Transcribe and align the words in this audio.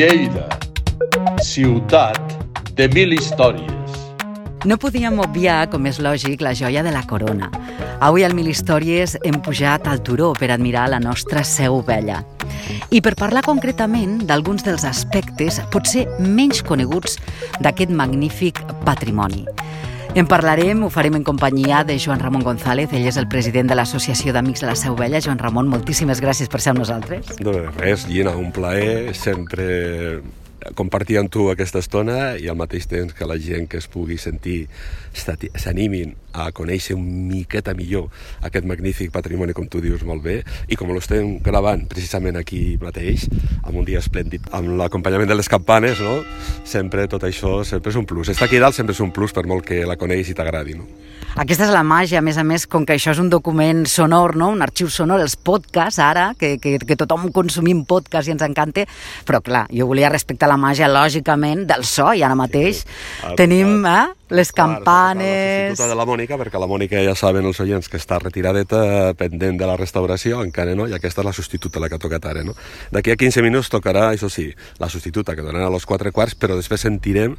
Lleida, 0.00 0.46
ciutat 1.44 2.16
de 2.72 2.86
mil 2.88 3.10
històries. 3.12 3.96
No 4.64 4.78
podíem 4.80 5.18
obviar, 5.20 5.66
com 5.68 5.84
és 5.90 5.98
lògic, 6.00 6.40
la 6.40 6.54
joia 6.56 6.80
de 6.80 6.92
la 6.94 7.02
corona. 7.10 7.50
Avui 8.00 8.24
al 8.24 8.32
Mil 8.32 8.48
Històries 8.48 9.18
hem 9.28 9.42
pujat 9.44 9.90
al 9.92 10.00
turó 10.00 10.30
per 10.38 10.48
admirar 10.54 10.86
la 10.88 11.02
nostra 11.04 11.42
seu 11.44 11.82
vella. 11.84 12.22
I 12.88 13.02
per 13.04 13.12
parlar 13.20 13.44
concretament 13.44 14.22
d'alguns 14.24 14.64
dels 14.64 14.88
aspectes 14.88 15.60
potser 15.74 16.06
menys 16.16 16.64
coneguts 16.64 17.20
d'aquest 17.60 17.92
magnífic 17.92 18.62
patrimoni. 18.88 19.44
En 20.12 20.26
parlarem, 20.26 20.82
ho 20.82 20.88
farem 20.90 21.14
en 21.14 21.22
companyia 21.22 21.84
de 21.86 21.94
Joan 22.02 22.18
Ramon 22.18 22.42
González, 22.42 22.90
ell 22.90 23.06
és 23.06 23.16
el 23.20 23.28
president 23.30 23.68
de 23.70 23.76
l'Associació 23.78 24.34
d'Amics 24.34 24.64
de 24.64 24.66
la 24.66 24.74
Seu 24.74 24.96
Vella. 24.98 25.20
Joan 25.22 25.38
Ramon, 25.38 25.70
moltíssimes 25.70 26.18
gràcies 26.18 26.50
per 26.50 26.58
ser 26.58 26.72
amb 26.72 26.82
nosaltres. 26.82 27.36
No, 27.38 27.54
res, 27.78 28.08
Gina, 28.10 28.34
un 28.34 28.50
plaer 28.50 29.14
sempre 29.14 29.68
compartir 30.74 31.20
amb 31.20 31.30
tu 31.32 31.46
aquesta 31.52 31.78
estona 31.78 32.34
i 32.42 32.50
al 32.50 32.58
mateix 32.58 32.88
temps 32.90 33.14
que 33.14 33.28
la 33.28 33.38
gent 33.40 33.70
que 33.70 33.78
es 33.78 33.86
pugui 33.88 34.18
sentir 34.18 34.64
s'animin 35.14 36.16
a 36.32 36.50
conèixer 36.56 36.96
un 36.96 37.04
miqueta 37.28 37.74
millor 37.76 38.08
aquest 38.46 38.66
magnífic 38.68 39.12
patrimoni, 39.14 39.54
com 39.56 39.68
tu 39.70 39.82
dius 39.82 40.04
molt 40.06 40.24
bé, 40.24 40.40
i 40.68 40.78
com 40.78 40.92
l'estem 40.94 41.38
gravant 41.44 41.86
precisament 41.90 42.38
aquí 42.40 42.78
mateix, 42.82 43.26
amb 43.64 43.80
un 43.80 43.86
dia 43.88 44.00
esplèndid, 44.02 44.48
amb 44.56 44.76
l'acompanyament 44.80 45.30
de 45.30 45.38
les 45.38 45.50
campanes, 45.50 46.00
no? 46.04 46.20
sempre 46.64 47.06
tot 47.10 47.24
això 47.26 47.60
sempre 47.66 47.92
és 47.92 47.98
un 47.98 48.06
plus. 48.06 48.30
Estar 48.30 48.48
aquí 48.48 48.60
dalt 48.62 48.76
sempre 48.76 48.94
és 48.96 49.02
un 49.04 49.12
plus 49.14 49.34
per 49.36 49.46
molt 49.48 49.66
que 49.66 49.82
la 49.86 49.98
coneixis 50.00 50.34
i 50.34 50.38
t'agradi. 50.38 50.76
No? 50.78 50.86
Aquesta 51.38 51.66
és 51.68 51.72
la 51.72 51.84
màgia, 51.86 52.18
a 52.18 52.24
més 52.26 52.38
a 52.40 52.44
més, 52.46 52.66
com 52.66 52.84
que 52.86 52.96
això 52.96 53.14
és 53.14 53.20
un 53.22 53.30
document 53.30 53.84
sonor, 53.86 54.34
no? 54.38 54.50
un 54.54 54.62
arxiu 54.66 54.90
sonor, 54.90 55.22
els 55.22 55.36
podcasts, 55.36 56.00
ara, 56.02 56.30
que, 56.38 56.56
que, 56.62 56.76
que 56.82 56.98
tothom 56.98 57.28
consumim 57.34 57.84
podcast 57.86 58.28
i 58.28 58.34
ens 58.34 58.42
encanta, 58.46 58.86
però 59.28 59.42
clar, 59.44 59.66
jo 59.70 59.86
volia 59.90 60.10
respectar 60.10 60.50
la 60.50 60.58
màgia, 60.60 60.90
lògicament, 60.90 61.66
del 61.70 61.86
so, 61.86 62.10
i 62.12 62.24
ara 62.26 62.38
mateix 62.38 62.82
sí. 62.82 63.36
tenim 63.38 63.86
eh, 63.86 64.08
les 64.30 64.52
campanes... 64.52 65.78
La 65.78 65.88
de 65.90 65.96
la 65.98 66.06
Mònica, 66.06 66.38
perquè 66.40 66.60
la 66.62 66.68
Mònica 66.70 67.02
ja 67.04 67.16
saben 67.18 67.46
els 67.46 67.60
oients 67.62 67.90
que 67.90 67.98
està 67.98 68.20
retiradeta, 68.22 69.12
pendent 69.18 69.58
de 69.60 69.68
la 69.68 69.76
restauració, 69.78 70.40
encara 70.46 70.76
no, 70.78 70.86
i 70.88 70.94
aquesta 70.96 71.24
és 71.24 71.28
la 71.28 71.34
substituta, 71.36 71.82
la 71.82 71.90
que 71.90 71.98
ha 71.98 72.02
tocat 72.02 72.30
ara, 72.30 72.44
no? 72.46 72.54
D'aquí 72.94 73.12
a 73.12 73.18
15 73.18 73.42
minuts 73.46 73.72
tocarà, 73.72 74.08
això 74.14 74.30
sí, 74.30 74.48
la 74.78 74.88
substituta, 74.88 75.34
que 75.34 75.46
donarà 75.46 75.66
a 75.68 75.74
los 75.74 75.86
quatre 75.86 76.14
quarts, 76.14 76.38
però 76.38 76.56
després 76.58 76.86
sentirem 76.86 77.36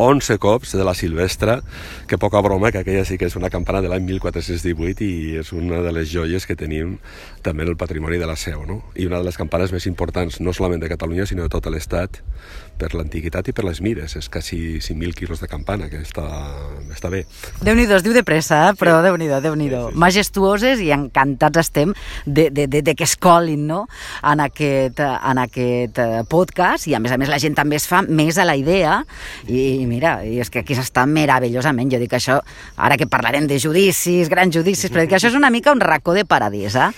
11 0.00 0.38
cops 0.40 0.72
de 0.78 0.84
la 0.84 0.94
Silvestra, 0.94 1.60
que 2.08 2.16
poca 2.18 2.40
broma, 2.40 2.70
que 2.72 2.80
aquella 2.80 3.04
sí 3.04 3.18
que 3.18 3.28
és 3.28 3.36
una 3.36 3.50
campana 3.52 3.82
de 3.84 3.90
l'any 3.92 4.06
1418 4.06 5.04
i 5.04 5.36
és 5.42 5.52
una 5.52 5.82
de 5.84 5.92
les 5.92 6.08
joies 6.08 6.46
que 6.48 6.56
tenim 6.56 6.96
també 7.44 7.66
en 7.66 7.74
el 7.74 7.76
patrimoni 7.76 8.16
de 8.16 8.28
la 8.30 8.38
Seu, 8.40 8.64
no? 8.64 8.80
I 8.96 9.10
una 9.10 9.20
de 9.20 9.28
les 9.28 9.36
campanes 9.36 9.74
més 9.76 9.86
importants, 9.90 10.40
no 10.40 10.54
solament 10.56 10.80
de 10.80 10.88
Catalunya, 10.88 11.28
sinó 11.28 11.44
de 11.44 11.52
tot 11.52 11.68
l'Estat, 11.68 12.22
per 12.80 12.94
l'antiguitat 12.96 13.50
i 13.50 13.54
per 13.56 13.66
les 13.66 13.82
mides. 13.84 14.16
És 14.16 14.30
quasi 14.32 14.80
5.000 14.80 15.16
quilos 15.18 15.42
de 15.42 15.48
campana, 15.50 15.90
que 15.92 16.00
està, 16.00 16.24
està 16.92 17.10
bé. 17.12 17.24
Déu-n'hi-do, 17.60 17.98
es 17.98 18.06
diu 18.06 18.16
de 18.16 18.24
pressa, 18.26 18.62
eh? 18.70 18.74
però 18.80 18.98
sí. 18.98 19.08
Déu-n'hi-do, 19.08 19.40
déu 19.44 19.56
nhi 19.58 19.68
déu 19.72 19.90
sí, 19.90 19.94
sí. 19.94 20.00
Majestuoses 20.00 20.84
i 20.84 20.90
encantats 20.96 21.60
estem 21.64 21.92
de, 22.24 22.48
de, 22.50 22.66
de, 22.70 22.82
de 22.86 22.94
que 22.96 23.04
es 23.04 23.16
colin 23.20 23.66
no? 23.68 23.82
en, 24.24 24.42
aquest, 24.46 25.00
en 25.00 25.42
aquest 25.44 26.00
eh, 26.00 26.22
podcast 26.30 26.88
i 26.88 26.96
a 26.96 27.02
més 27.02 27.12
a 27.12 27.18
més 27.20 27.30
la 27.30 27.40
gent 27.42 27.56
també 27.58 27.78
es 27.78 27.86
fa 27.90 28.02
més 28.06 28.38
a 28.40 28.46
la 28.48 28.56
idea 28.58 29.00
i, 29.46 29.84
mira, 29.88 30.20
i 30.24 30.38
és 30.40 30.50
que 30.52 30.62
aquí 30.62 30.76
s'està 30.78 31.04
meravellosament. 31.10 31.90
Jo 31.92 32.00
dic 32.00 32.14
això, 32.16 32.38
ara 32.80 32.98
que 33.00 33.08
parlarem 33.10 33.48
de 33.50 33.58
judicis, 33.60 34.30
grans 34.32 34.54
judicis, 34.54 34.90
però 34.92 35.04
dic 35.04 35.12
que 35.12 35.20
això 35.20 35.30
és 35.30 35.38
una 35.38 35.50
mica 35.52 35.74
un 35.74 35.82
racó 35.82 36.14
de 36.16 36.24
paradís, 36.28 36.76
eh? 36.78 36.90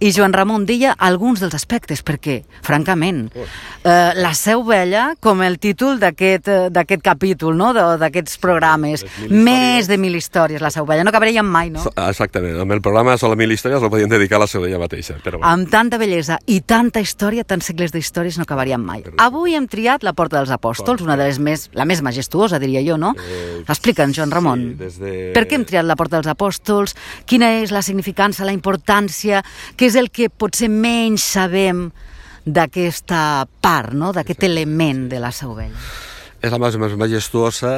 I 0.00 0.12
Joan 0.14 0.34
Ramon 0.34 0.66
deia 0.68 0.94
alguns 0.98 1.42
dels 1.42 1.54
aspectes, 1.56 2.02
perquè, 2.04 2.40
francament, 2.64 3.26
eh, 3.36 4.12
la 4.16 4.34
Seu 4.38 4.64
Vella, 4.66 5.03
com 5.20 5.42
el 5.44 5.58
títol 5.62 5.98
d'aquest 6.02 6.48
eh, 6.50 6.98
capítol, 7.02 7.56
no?, 7.58 7.72
d'aquests 7.74 8.38
programes, 8.42 9.04
més 9.30 9.88
de 9.90 9.98
mil 10.00 10.16
històries, 10.16 10.62
la 10.62 10.70
Seu 10.74 10.86
Vella, 10.88 11.04
no 11.04 11.12
acabaríem 11.12 11.46
mai, 11.46 11.70
no? 11.74 11.82
Exactament, 11.94 12.58
amb 12.60 12.74
el 12.76 12.82
programa 12.84 13.16
Sola 13.20 13.36
Mil 13.38 13.52
Històries 13.54 13.82
el 13.82 13.92
podíem 13.92 14.10
dedicar 14.12 14.38
a 14.38 14.44
la 14.44 14.50
Seu 14.50 14.64
Vella 14.64 14.80
mateixa. 14.80 15.18
Però 15.24 15.38
bueno. 15.38 15.50
Amb 15.50 15.70
tanta 15.72 15.98
bellesa 16.00 16.38
i 16.50 16.60
tanta 16.66 17.02
història, 17.04 17.44
tants 17.44 17.70
segles 17.70 17.92
d'històries 17.94 18.38
no 18.38 18.46
acabaríem 18.48 18.82
mai. 18.82 19.04
Avui 19.22 19.56
hem 19.58 19.68
triat 19.70 20.06
la 20.06 20.14
Porta 20.16 20.40
dels 20.40 20.52
Apòstols, 20.54 21.04
una 21.04 21.18
de 21.20 21.28
les 21.28 21.40
més, 21.42 21.68
la 21.74 21.86
més 21.88 22.02
majestuosa, 22.04 22.60
diria 22.62 22.82
jo, 22.86 22.98
no? 23.00 23.14
Eh, 23.18 23.62
Explica'ns, 23.68 24.16
Joan 24.16 24.32
Ramon. 24.34 24.64
Sí, 24.72 24.78
des 24.80 24.98
de... 25.02 25.14
Per 25.36 25.44
què 25.48 25.58
hem 25.58 25.68
triat 25.68 25.86
la 25.88 25.98
Porta 26.00 26.18
dels 26.18 26.30
Apòstols? 26.30 26.96
Quina 27.28 27.54
és 27.60 27.74
la 27.74 27.84
significància, 27.84 28.46
la 28.46 28.56
importància? 28.56 29.44
Què 29.76 29.88
és 29.90 29.98
el 30.00 30.10
que 30.14 30.30
potser 30.30 30.70
menys 30.72 31.24
sabem 31.34 31.88
d'aquesta 32.44 33.46
part, 33.60 33.94
no? 33.96 34.12
d'aquest 34.12 34.44
element 34.44 35.08
de 35.08 35.20
la 35.22 35.32
Seu 35.32 35.54
Vella? 35.56 35.78
És 36.44 36.52
la 36.52 36.58
més, 36.60 36.74
més 36.76 36.92
majestuosa, 37.00 37.70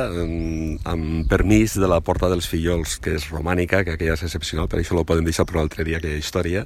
amb 0.90 1.28
permís 1.30 1.76
de 1.78 1.86
la 1.86 2.00
Porta 2.02 2.26
dels 2.26 2.48
Fillols, 2.50 2.96
que 2.98 3.12
és 3.14 3.28
romànica, 3.30 3.84
que 3.86 3.92
aquella 3.94 4.16
és 4.16 4.24
excepcional, 4.26 4.66
per 4.66 4.80
això 4.80 4.96
la 4.96 5.04
podem 5.06 5.28
deixar 5.28 5.44
per 5.46 5.54
un 5.54 5.60
altre 5.60 5.84
dia, 5.86 6.00
aquella 6.00 6.18
història. 6.18 6.64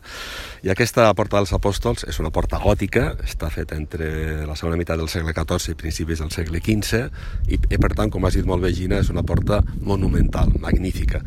I 0.65 0.73
aquesta 0.73 1.11
Porta 1.19 1.37
dels 1.37 1.53
Apòstols 1.53 2.07
és 2.09 2.17
una 2.23 2.31
porta 2.33 2.57
gòtica, 2.63 3.19
està 3.27 3.51
feta 3.53 3.77
entre 3.77 4.09
la 4.49 4.57
segona 4.57 4.79
meitat 4.81 4.97
del 4.97 5.13
segle 5.13 5.35
XIV 5.37 5.75
i 5.75 5.77
principis 5.83 6.25
del 6.25 6.33
segle 6.33 6.63
XV, 6.65 7.03
i, 7.53 7.61
i 7.61 7.81
per 7.85 7.93
tant, 7.93 8.09
com 8.09 8.25
has 8.25 8.39
dit 8.41 8.49
molt 8.49 8.65
bé, 8.65 8.73
Gina, 8.73 9.03
és 9.05 9.13
una 9.13 9.27
porta 9.27 9.61
monumental, 9.85 10.57
magnífica. 10.57 11.21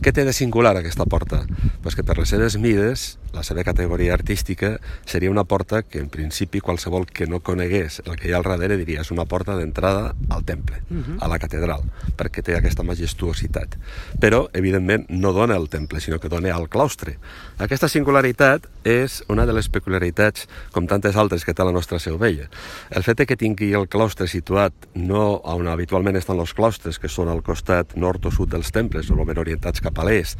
Què 0.00 0.14
té 0.14 0.24
de 0.24 0.32
singular 0.32 0.72
aquesta 0.80 1.04
porta? 1.04 1.42
Pues 1.84 2.00
que 2.00 2.06
per 2.06 2.16
les 2.22 2.32
seves 2.32 2.56
mides, 2.56 3.10
la 3.34 3.42
seva 3.42 3.64
categoria 3.66 4.14
artística, 4.14 4.78
seria 5.04 5.30
una 5.30 5.44
porta 5.44 5.82
que 5.82 5.98
en 5.98 6.08
principi 6.08 6.60
qualsevol 6.60 7.06
que 7.06 7.26
no 7.26 7.40
conegués 7.40 8.00
el 8.06 8.16
que 8.16 8.28
hi 8.28 8.32
ha 8.32 8.38
al 8.38 8.46
darrere 8.46 8.78
diria 8.78 9.02
és 9.02 9.10
una 9.10 9.26
porta 9.26 9.56
d'entrada 9.58 10.14
al 10.30 10.44
temple, 10.44 10.80
uh 10.90 10.94
-huh. 10.96 11.16
a 11.20 11.28
la 11.28 11.38
catedral, 11.38 11.82
perquè 12.16 12.42
té 12.42 12.56
aquesta 12.56 12.82
majestuositat. 12.82 13.76
Però, 14.20 14.48
evidentment, 14.52 15.06
no 15.08 15.32
dona 15.32 15.56
al 15.56 15.68
temple, 15.68 16.00
sinó 16.00 16.18
que 16.18 16.28
dona 16.28 16.54
al 16.54 16.68
claustre. 16.68 17.18
Aquesta 17.58 17.88
singularitat 17.88 18.68
és 18.84 19.24
una 19.28 19.46
de 19.46 19.52
les 19.52 19.68
peculiaritats, 19.68 20.48
com 20.72 20.86
tantes 20.86 21.16
altres, 21.16 21.44
que 21.44 21.54
té 21.54 21.64
la 21.64 21.72
nostra 21.72 21.98
Seu 21.98 22.18
Vella. 22.18 22.48
El 22.90 23.02
fet 23.02 23.26
que 23.26 23.36
tingui 23.36 23.72
el 23.72 23.88
claustre 23.88 24.26
situat 24.26 24.72
no 24.94 25.40
on 25.44 25.66
habitualment 25.66 26.16
estan 26.16 26.38
els 26.38 26.52
claustres, 26.54 26.98
que 26.98 27.08
són 27.08 27.28
al 27.28 27.42
costat 27.42 27.96
nord 27.96 28.26
o 28.26 28.30
sud 28.30 28.50
dels 28.50 28.70
temples, 28.70 29.08
normalment 29.08 29.38
orientats 29.38 29.80
cap 29.80 29.98
a 29.98 30.04
l'est, 30.04 30.38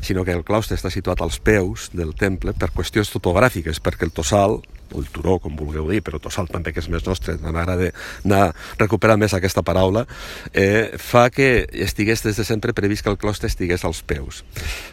sinó 0.00 0.24
que 0.24 0.32
el 0.32 0.44
claustre 0.44 0.76
està 0.76 0.90
situat 0.90 1.20
als 1.20 1.38
peus 1.38 1.90
del 1.92 2.14
temple 2.14 2.35
per 2.60 2.72
qüestions 2.74 3.12
topogràfiques, 3.12 3.80
perquè 3.80 4.06
el 4.08 4.14
tossal, 4.16 4.60
o 4.92 5.00
el 5.00 5.08
turó, 5.12 5.38
com 5.42 5.56
vulgueu 5.56 5.90
dir, 5.90 6.02
però 6.04 6.20
tossal 6.22 6.48
també, 6.50 6.72
que 6.72 6.82
és 6.82 6.90
més 6.92 7.06
nostre, 7.06 7.36
m'agrada 7.42 7.90
anar 8.24 8.52
recuperar 8.78 9.16
més 9.20 9.34
aquesta 9.34 9.62
paraula, 9.66 10.06
eh, 10.52 10.96
fa 10.98 11.28
que 11.30 11.66
estigués 11.72 12.22
des 12.24 12.36
de 12.36 12.44
sempre 12.44 12.74
previst 12.76 13.04
que 13.04 13.10
el 13.10 13.18
claustre 13.18 13.48
estigués 13.50 13.84
als 13.84 14.02
peus. 14.02 14.44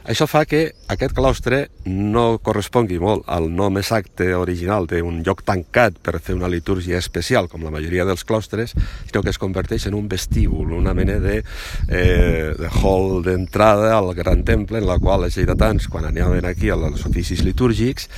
Això 0.10 0.28
fa 0.30 0.46
que 0.46 0.74
aquest 0.92 1.16
claustre 1.16 1.68
no 1.86 2.40
correspongui 2.44 3.00
molt 3.00 3.28
al 3.28 3.50
nom 3.54 3.78
exacte 3.78 4.34
original 4.36 4.88
d'un 4.90 5.22
lloc 5.26 5.44
tancat 5.46 6.00
per 6.04 6.20
fer 6.20 6.36
una 6.36 6.52
litúrgia 6.52 6.98
especial, 6.98 7.50
com 7.50 7.64
la 7.64 7.74
majoria 7.74 8.06
dels 8.06 8.26
claustres, 8.28 8.76
sinó 9.08 9.24
que 9.24 9.34
es 9.34 9.42
converteix 9.42 9.88
en 9.88 9.98
un 9.98 10.08
vestíbul, 10.10 10.74
una 10.74 10.94
mena 10.94 11.20
de, 11.20 11.44
eh, 11.88 12.54
de 12.58 12.70
hall 12.82 13.24
d'entrada 13.24 13.98
al 13.98 14.14
gran 14.16 14.44
temple, 14.44 14.80
en 14.80 14.88
la 14.88 15.00
qual 15.00 15.26
els 15.26 15.38
lleidatans, 15.38 15.88
quan 15.88 16.06
anaven 16.10 16.46
aquí 16.46 16.70
als 16.70 17.06
oficis 17.06 17.44
litúrgics, 17.44 18.10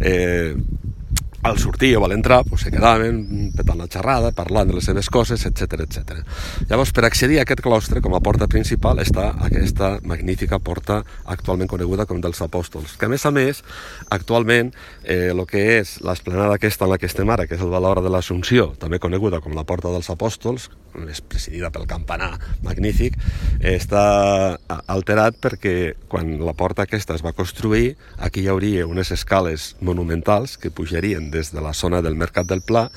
eh, 0.00 0.56
al 1.42 1.58
sortir 1.58 1.96
o 1.96 2.04
a 2.04 2.08
l'entrar 2.08 2.44
pues, 2.44 2.62
se 2.62 2.70
quedaven 2.70 3.52
petant 3.56 3.78
la 3.80 3.88
xerrada, 3.88 4.32
parlant 4.36 4.68
de 4.68 4.76
les 4.76 4.84
seves 4.84 5.08
coses, 5.08 5.44
etc 5.48 5.84
etc. 5.86 6.20
Llavors, 6.68 6.92
per 6.92 7.06
accedir 7.08 7.40
a 7.40 7.46
aquest 7.46 7.62
claustre, 7.64 8.02
com 8.04 8.14
a 8.16 8.22
porta 8.24 8.48
principal, 8.50 9.00
està 9.00 9.30
aquesta 9.40 9.96
magnífica 10.04 10.60
porta 10.60 11.00
actualment 11.24 11.70
coneguda 11.70 12.06
com 12.06 12.20
dels 12.20 12.42
apòstols, 12.44 12.96
que 13.00 13.08
a 13.08 13.12
més 13.12 13.24
a 13.26 13.32
més, 13.34 13.64
actualment, 14.10 14.74
eh, 15.04 15.30
el 15.32 15.44
que 15.48 15.64
és 15.80 15.98
l'esplanada 16.04 16.58
aquesta 16.58 16.84
en 16.84 16.94
la 16.94 17.00
que 17.00 17.08
estem 17.08 17.30
ara, 17.30 17.46
que 17.46 17.56
és 17.56 17.64
el 17.64 17.72
Valor 17.72 18.02
de 18.04 18.12
l'Assumpció, 18.12 18.72
també 18.78 19.00
coneguda 19.00 19.40
com 19.40 19.56
la 19.56 19.64
porta 19.64 19.92
dels 19.92 20.10
apòstols, 20.12 20.68
és 21.08 21.20
presidida 21.22 21.70
pel 21.72 21.86
campanar 21.90 22.32
magnífic, 22.64 23.16
està 23.60 24.58
alterat 24.90 25.36
perquè 25.40 25.94
quan 26.10 26.32
la 26.42 26.54
porta 26.58 26.84
aquesta 26.86 27.16
es 27.16 27.24
va 27.24 27.34
construir, 27.36 27.94
aquí 28.18 28.44
hi 28.44 28.50
hauria 28.52 28.86
unes 28.88 29.12
escales 29.14 29.74
monumentals 29.80 30.56
que 30.60 30.70
pujarien 30.70 31.30
des 31.30 31.52
de 31.54 31.62
la 31.62 31.74
zona 31.74 32.02
del 32.02 32.16
Mercat 32.16 32.48
del 32.50 32.62
Pla, 32.62 32.88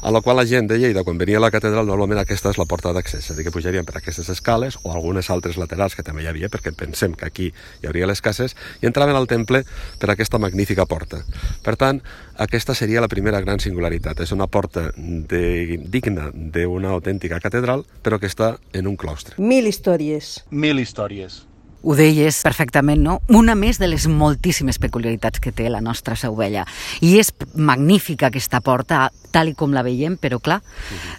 a 0.00 0.10
la 0.10 0.22
qual 0.22 0.38
la 0.40 0.46
gent 0.46 0.70
de 0.70 0.78
Lleida, 0.78 1.04
quan 1.04 1.18
venia 1.18 1.38
a 1.38 1.44
la 1.44 1.50
catedral, 1.50 1.86
normalment 1.86 2.20
aquesta 2.22 2.52
és 2.54 2.58
la 2.60 2.68
porta 2.70 2.94
d'accés, 2.96 3.24
és 3.24 3.30
a 3.32 3.36
dir, 3.38 3.46
que 3.46 3.54
pujarien 3.54 3.86
per 3.86 3.98
aquestes 3.98 4.30
escales 4.32 4.78
o 4.82 4.94
algunes 4.94 5.30
altres 5.30 5.58
laterals 5.60 5.96
que 5.96 6.06
també 6.06 6.24
hi 6.24 6.30
havia, 6.30 6.50
perquè 6.52 6.72
pensem 6.76 7.14
que 7.18 7.26
aquí 7.26 7.50
hi 7.50 7.90
hauria 7.90 8.08
les 8.10 8.22
cases, 8.24 8.56
i 8.80 8.88
entraven 8.88 9.16
al 9.16 9.28
temple 9.30 9.64
per 9.98 10.12
aquesta 10.12 10.38
magnífica 10.38 10.86
porta. 10.86 11.24
Per 11.64 11.76
tant, 11.80 12.00
aquesta 12.40 12.74
seria 12.74 13.02
la 13.04 13.08
primera 13.12 13.40
gran 13.44 13.60
singularitat. 13.60 14.20
És 14.24 14.32
una 14.32 14.46
porta 14.48 14.88
de, 14.96 15.78
digna 15.92 16.30
d'una 16.32 16.94
autèntica 16.96 17.38
catedral, 17.40 17.84
però 18.02 18.18
que 18.18 18.30
està 18.30 18.54
en 18.72 18.88
un 18.88 18.96
claustre. 18.96 19.36
Mil 19.38 19.68
històries. 19.68 20.40
Mil 20.50 20.80
històries. 20.80 21.44
ho 21.82 21.94
deies 21.96 22.42
perfectament, 22.44 23.00
no? 23.00 23.14
Una 23.32 23.54
més 23.56 23.78
de 23.80 23.86
les 23.88 24.04
moltíssimes 24.04 24.76
peculiaritats 24.78 25.40
que 25.40 25.48
té 25.50 25.70
la 25.72 25.80
nostra 25.80 26.12
Seu 26.12 26.34
Vella. 26.36 26.66
I 27.00 27.14
és 27.22 27.30
magnífica 27.56 28.28
aquesta 28.28 28.60
porta, 28.60 29.06
tal 29.32 29.48
i 29.48 29.54
com 29.56 29.72
la 29.72 29.80
veiem, 29.82 30.18
però 30.20 30.36
clar, 30.44 30.58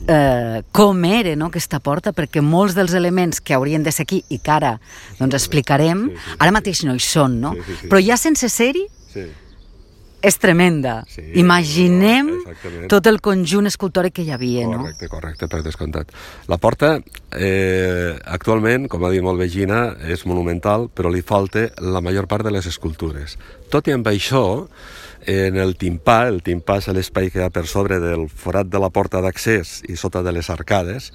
eh, 0.06 0.62
com 0.72 1.02
era 1.10 1.34
no, 1.36 1.48
aquesta 1.50 1.80
porta, 1.82 2.14
perquè 2.14 2.44
molts 2.46 2.76
dels 2.78 2.94
elements 2.94 3.42
que 3.42 3.56
haurien 3.58 3.82
de 3.82 3.90
ser 3.92 4.06
aquí 4.06 4.22
i 4.30 4.38
que 4.38 4.52
ara 4.54 4.76
doncs, 5.18 5.34
explicarem, 5.34 6.12
ara 6.38 6.54
mateix 6.54 6.84
no 6.86 6.94
hi 6.94 7.02
són, 7.02 7.40
no? 7.42 7.56
Però 7.90 7.98
ja 7.98 8.18
sense 8.18 8.48
ser-hi, 8.50 8.86
Sí. 9.12 9.26
És 10.22 10.38
tremenda. 10.38 11.04
Sí, 11.10 11.24
Imaginem 11.42 12.30
exactament. 12.38 12.88
tot 12.92 13.08
el 13.10 13.20
conjunt 13.22 13.68
escultòric 13.70 14.16
que 14.20 14.26
hi 14.26 14.32
havia, 14.32 14.68
no? 14.70 14.84
Correcte, 14.84 15.10
correcte, 15.10 15.48
per 15.52 15.62
descomptat. 15.66 16.12
La 16.48 16.58
porta, 16.58 17.00
eh, 17.32 18.16
actualment, 18.26 18.88
com 18.88 19.04
ha 19.04 19.12
dit 19.12 19.22
molt 19.22 19.40
bé 19.40 19.50
Gina, 19.50 19.96
és 20.08 20.26
monumental, 20.26 20.90
però 20.94 21.12
li 21.12 21.22
falta 21.22 21.70
la 21.80 22.02
major 22.02 22.28
part 22.28 22.46
de 22.46 22.52
les 22.52 22.66
escultures. 22.66 23.38
Tot 23.70 23.88
i 23.88 23.92
amb 23.92 24.08
això, 24.08 24.68
en 25.26 25.58
el 25.58 25.76
timpà, 25.78 26.28
el 26.28 26.42
timpà 26.42 26.78
és 26.78 26.88
l'espai 26.88 27.30
que 27.30 27.40
hi 27.40 27.46
ha 27.46 27.50
per 27.54 27.68
sobre 27.68 28.00
del 28.00 28.28
forat 28.30 28.68
de 28.68 28.80
la 28.80 28.90
porta 28.90 29.22
d'accés 29.22 29.82
i 29.90 29.96
sota 29.96 30.24
de 30.24 30.32
les 30.32 30.50
arcades, 30.50 31.12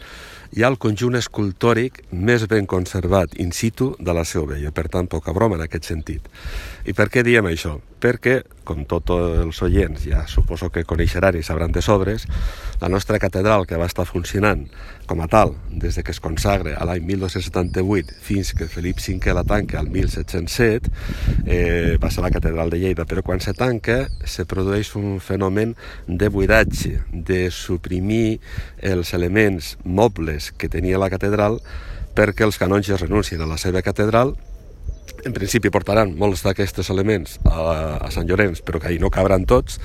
hi 0.54 0.62
ha 0.62 0.70
el 0.70 0.78
conjunt 0.78 1.18
escultòric 1.18 2.04
més 2.12 2.46
ben 2.46 2.66
conservat 2.70 3.34
in 3.42 3.50
situ 3.52 3.94
de 3.98 4.14
la 4.14 4.24
Seu 4.24 4.46
Vella, 4.46 4.70
per 4.70 4.86
tant, 4.88 5.08
poca 5.10 5.34
broma 5.34 5.58
en 5.58 5.64
aquest 5.66 5.90
sentit. 5.90 6.28
I 6.86 6.94
per 6.94 7.08
què 7.10 7.24
diem 7.26 7.48
això? 7.50 7.80
Perquè, 8.06 8.36
com 8.62 8.84
tots 8.86 9.10
els 9.10 9.58
oients 9.66 10.04
ja 10.06 10.20
suposo 10.30 10.68
que 10.70 10.84
coneixeran 10.86 11.34
i 11.34 11.42
sabran 11.42 11.72
de 11.74 11.80
sobres, 11.82 12.28
la 12.78 12.90
nostra 12.92 13.18
catedral, 13.18 13.64
que 13.66 13.78
va 13.80 13.88
estar 13.90 14.04
funcionant 14.06 14.62
com 15.10 15.24
a 15.24 15.26
tal 15.26 15.56
des 15.72 15.98
de 15.98 16.04
que 16.06 16.14
es 16.14 16.20
consagra 16.22 16.76
a 16.78 16.86
l'any 16.86 17.02
1278 17.02 18.14
fins 18.22 18.52
que 18.54 18.68
Felip 18.70 19.02
V 19.02 19.34
la 19.34 19.42
tanca 19.42 19.80
al 19.80 19.90
1707, 19.90 20.92
eh, 21.50 21.98
va 21.98 22.12
ser 22.14 22.22
la 22.22 22.30
catedral 22.30 22.70
de 22.70 22.78
Lleida, 22.84 23.08
però 23.10 23.26
quan 23.26 23.42
se 23.42 23.56
tanca 23.58 24.04
se 24.22 24.46
produeix 24.46 24.94
un 24.94 25.18
fenomen 25.18 25.74
de 26.06 26.30
buidatge, 26.30 27.00
de 27.10 27.50
suprimir 27.50 28.38
els 28.78 29.14
elements 29.18 29.74
mobles 29.82 30.52
que 30.54 30.70
tenia 30.70 31.02
la 31.02 31.10
catedral 31.10 31.58
perquè 32.14 32.46
els 32.46 32.56
canonges 32.56 33.02
renuncien 33.02 33.42
a 33.42 33.50
la 33.50 33.58
seva 33.58 33.82
catedral 33.82 34.36
en 35.26 35.34
principi 35.34 35.70
portaran 35.74 36.12
molts 36.18 36.44
d'aquests 36.46 36.90
elements 36.94 37.36
a, 37.44 37.98
a 38.06 38.10
Sant 38.14 38.28
Llorenç, 38.28 38.62
però 38.66 38.80
que 38.80 38.90
ahir 38.90 39.00
no 39.02 39.10
cabran 39.10 39.46
tots, 39.48 39.80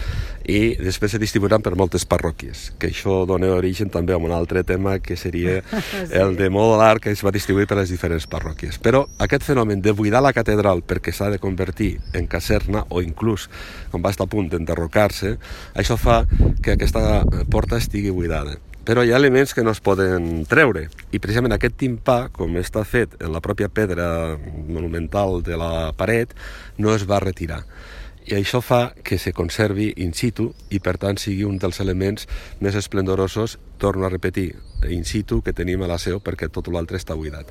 i 0.46 0.76
després 0.82 1.14
se 1.16 1.22
distribuiran 1.22 1.64
per 1.66 1.74
moltes 1.80 2.06
parròquies, 2.10 2.72
que 2.82 2.92
això 2.92 3.22
dona 3.30 3.52
origen 3.56 3.92
també 3.94 4.14
a 4.14 4.20
un 4.22 4.34
altre 4.36 4.64
tema 4.68 4.98
que 5.00 5.18
seria 5.18 5.60
sí. 5.70 6.02
el 6.18 6.36
de 6.40 6.50
modelar 6.54 7.00
que 7.02 7.14
es 7.14 7.24
va 7.26 7.34
distribuir 7.34 7.68
per 7.70 7.80
les 7.82 7.94
diferents 7.94 8.28
parròquies. 8.32 8.80
Però 8.82 9.06
aquest 9.22 9.46
fenomen 9.48 9.82
de 9.82 9.96
buidar 9.98 10.24
la 10.26 10.34
catedral 10.34 10.84
perquè 10.88 11.14
s'ha 11.16 11.32
de 11.34 11.42
convertir 11.42 11.94
en 12.18 12.28
caserna 12.32 12.86
o 12.90 13.02
inclús, 13.02 13.50
com 13.92 14.04
va 14.04 14.14
estar 14.14 14.30
a 14.30 14.32
punt 14.32 14.52
d'enderrocar-se, 14.52 15.38
això 15.76 15.98
fa 15.98 16.24
que 16.62 16.76
aquesta 16.76 17.24
porta 17.50 17.82
estigui 17.82 18.14
buidada 18.14 18.58
però 18.86 19.06
hi 19.06 19.14
ha 19.14 19.20
elements 19.22 19.54
que 19.54 19.64
no 19.64 19.72
es 19.76 19.82
poden 19.84 20.46
treure 20.50 20.88
i 21.12 21.20
precisament 21.20 21.54
aquest 21.56 21.78
timpà, 21.82 22.20
com 22.34 22.58
està 22.58 22.84
fet 22.88 23.18
en 23.22 23.34
la 23.34 23.42
pròpia 23.44 23.70
pedra 23.70 24.38
monumental 24.42 25.42
de 25.46 25.58
la 25.60 25.92
paret, 25.98 26.34
no 26.78 26.96
es 26.96 27.08
va 27.10 27.22
retirar 27.24 27.64
i 28.28 28.36
això 28.38 28.62
fa 28.62 28.94
que 29.04 29.18
se 29.18 29.34
conservi 29.34 29.90
in 30.04 30.14
situ 30.14 30.52
i 30.70 30.80
per 30.80 30.98
tant 31.02 31.18
sigui 31.20 31.44
un 31.48 31.58
dels 31.60 31.82
elements 31.82 32.28
més 32.62 32.78
esplendorosos, 32.78 33.58
torno 33.82 34.06
a 34.06 34.12
repetir, 34.14 34.54
in 34.90 35.06
situ 35.06 35.42
que 35.42 35.56
tenim 35.58 35.82
a 35.82 35.90
la 35.90 35.98
seu 36.00 36.22
perquè 36.22 36.52
tot 36.54 36.70
l'altre 36.70 37.02
està 37.02 37.18
buidat. 37.18 37.50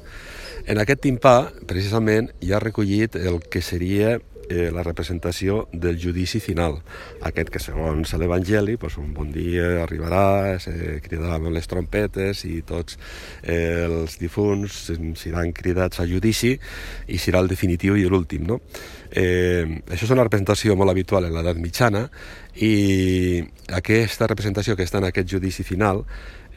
En 0.70 0.78
aquest 0.78 1.02
timpà, 1.02 1.50
precisament, 1.66 2.30
hi 2.40 2.52
ha 2.52 2.62
recollit 2.62 3.16
el 3.16 3.40
que 3.50 3.62
seria 3.64 4.18
eh, 4.50 4.68
la 4.74 4.82
representació 4.82 5.68
del 5.72 5.96
judici 6.02 6.40
final. 6.42 6.80
Aquest 7.22 7.52
que, 7.54 7.62
segons 7.62 8.12
l'Evangeli, 8.18 8.76
pues, 8.76 8.98
un 8.98 9.14
bon 9.14 9.30
dia 9.32 9.84
arribarà, 9.84 10.58
se 10.60 10.98
cridaran 11.04 11.46
les 11.54 11.70
trompetes 11.70 12.44
i 12.48 12.60
tots 12.66 12.98
eh, 13.42 13.86
els 13.86 14.18
difunts 14.20 14.90
seran 15.20 15.54
cridats 15.56 16.02
a 16.02 16.08
judici 16.10 16.56
i 17.06 17.20
serà 17.22 17.40
el 17.40 17.48
definitiu 17.48 17.96
i 17.96 18.08
l'últim, 18.10 18.44
no? 18.50 18.60
Eh, 19.10 19.64
això 19.90 20.06
és 20.06 20.12
una 20.14 20.26
representació 20.26 20.76
molt 20.78 20.92
habitual 20.92 21.26
en 21.26 21.34
l'edat 21.34 21.58
mitjana 21.58 22.04
i 22.62 23.40
aquesta 23.74 24.28
representació 24.30 24.76
que 24.78 24.86
està 24.86 25.00
en 25.00 25.08
aquest 25.08 25.30
judici 25.30 25.66
final 25.66 26.04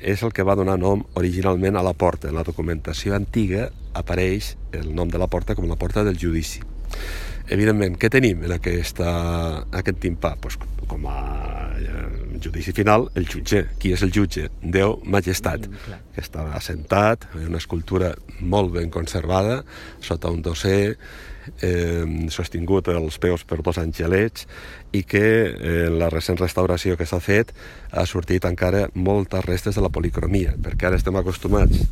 és 0.04 0.22
el 0.22 0.34
que 0.36 0.44
va 0.44 0.58
donar 0.60 0.76
nom 0.78 1.06
originalment 1.18 1.78
a 1.80 1.86
la 1.86 1.94
porta. 1.94 2.30
En 2.30 2.36
la 2.36 2.44
documentació 2.44 3.16
antiga 3.16 3.70
apareix 3.94 4.56
el 4.74 4.92
nom 4.94 5.10
de 5.10 5.22
la 5.22 5.30
porta 5.32 5.56
com 5.56 5.70
la 5.70 5.80
porta 5.80 6.04
del 6.04 6.20
judici. 6.20 6.62
Evidentment, 7.52 7.98
què 8.00 8.08
tenim 8.08 8.46
en 8.48 8.54
aquesta, 8.56 9.10
aquest 9.76 10.00
timpà? 10.04 10.36
Pues, 10.40 10.56
com 10.88 11.04
a 11.12 11.18
eh, 11.76 12.38
judici 12.44 12.72
final, 12.76 13.10
el 13.20 13.28
jutge. 13.28 13.66
Qui 13.80 13.92
és 13.96 14.04
el 14.06 14.14
jutge? 14.16 14.48
Déu 14.62 14.96
Majestat, 15.04 15.68
que 16.16 16.24
està 16.24 16.46
assentat, 16.56 17.28
en 17.36 17.50
una 17.52 17.60
escultura 17.60 18.14
molt 18.40 18.72
ben 18.78 18.90
conservada, 18.94 19.62
sota 20.04 20.32
un 20.32 20.42
dosser, 20.46 20.96
eh, 21.60 22.06
sostingut 22.32 22.88
els 22.94 23.20
peus 23.20 23.44
per 23.44 23.60
dos 23.64 23.80
angelets 23.82 24.48
i 24.96 25.04
que 25.04 25.24
eh, 25.52 25.76
en 25.90 26.00
la 26.00 26.10
recent 26.14 26.40
restauració 26.40 26.96
que 26.96 27.08
s'ha 27.10 27.20
fet 27.24 27.52
ha 27.92 28.06
sortit 28.08 28.48
encara 28.48 28.88
moltes 28.96 29.44
restes 29.46 29.76
de 29.76 29.84
la 29.84 29.92
policromia, 29.92 30.56
perquè 30.64 30.88
ara 30.88 31.00
estem 31.02 31.20
acostumats 31.20 31.84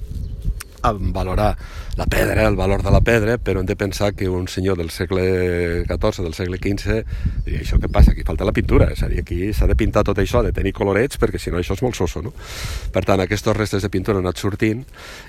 a 0.81 0.91
valorar 0.93 1.57
la 1.97 2.05
pedra, 2.05 2.47
el 2.47 2.55
valor 2.55 2.83
de 2.83 2.91
la 2.91 3.01
pedra, 3.01 3.37
però 3.37 3.61
hem 3.61 3.67
de 3.69 3.75
pensar 3.75 4.13
que 4.15 4.29
un 4.29 4.47
senyor 4.47 4.77
del 4.77 4.89
segle 4.89 5.85
XIV, 5.85 6.23
del 6.23 6.33
segle 6.37 6.57
XV, 6.61 7.01
diria, 7.45 7.61
això 7.61 7.79
què 7.81 7.91
passa? 7.91 8.15
Aquí 8.15 8.25
falta 8.27 8.47
la 8.47 8.55
pintura, 8.55 8.91
és 8.95 9.03
a 9.03 9.11
dir, 9.11 9.21
aquí 9.21 9.51
s'ha 9.53 9.67
de 9.69 9.77
pintar 9.77 10.05
tot 10.07 10.19
això, 10.21 10.43
de 10.45 10.53
tenir 10.55 10.73
colorets, 10.77 11.19
perquè 11.21 11.39
si 11.39 11.51
no 11.51 11.61
això 11.61 11.77
és 11.77 11.85
molt 11.85 11.99
soso, 11.99 12.23
no? 12.25 12.33
Per 12.93 13.05
tant, 13.05 13.21
aquestes 13.21 13.57
restes 13.57 13.85
de 13.85 13.91
pintura 13.93 14.19
han 14.19 14.27
anat 14.27 14.41
sortint 14.41 14.83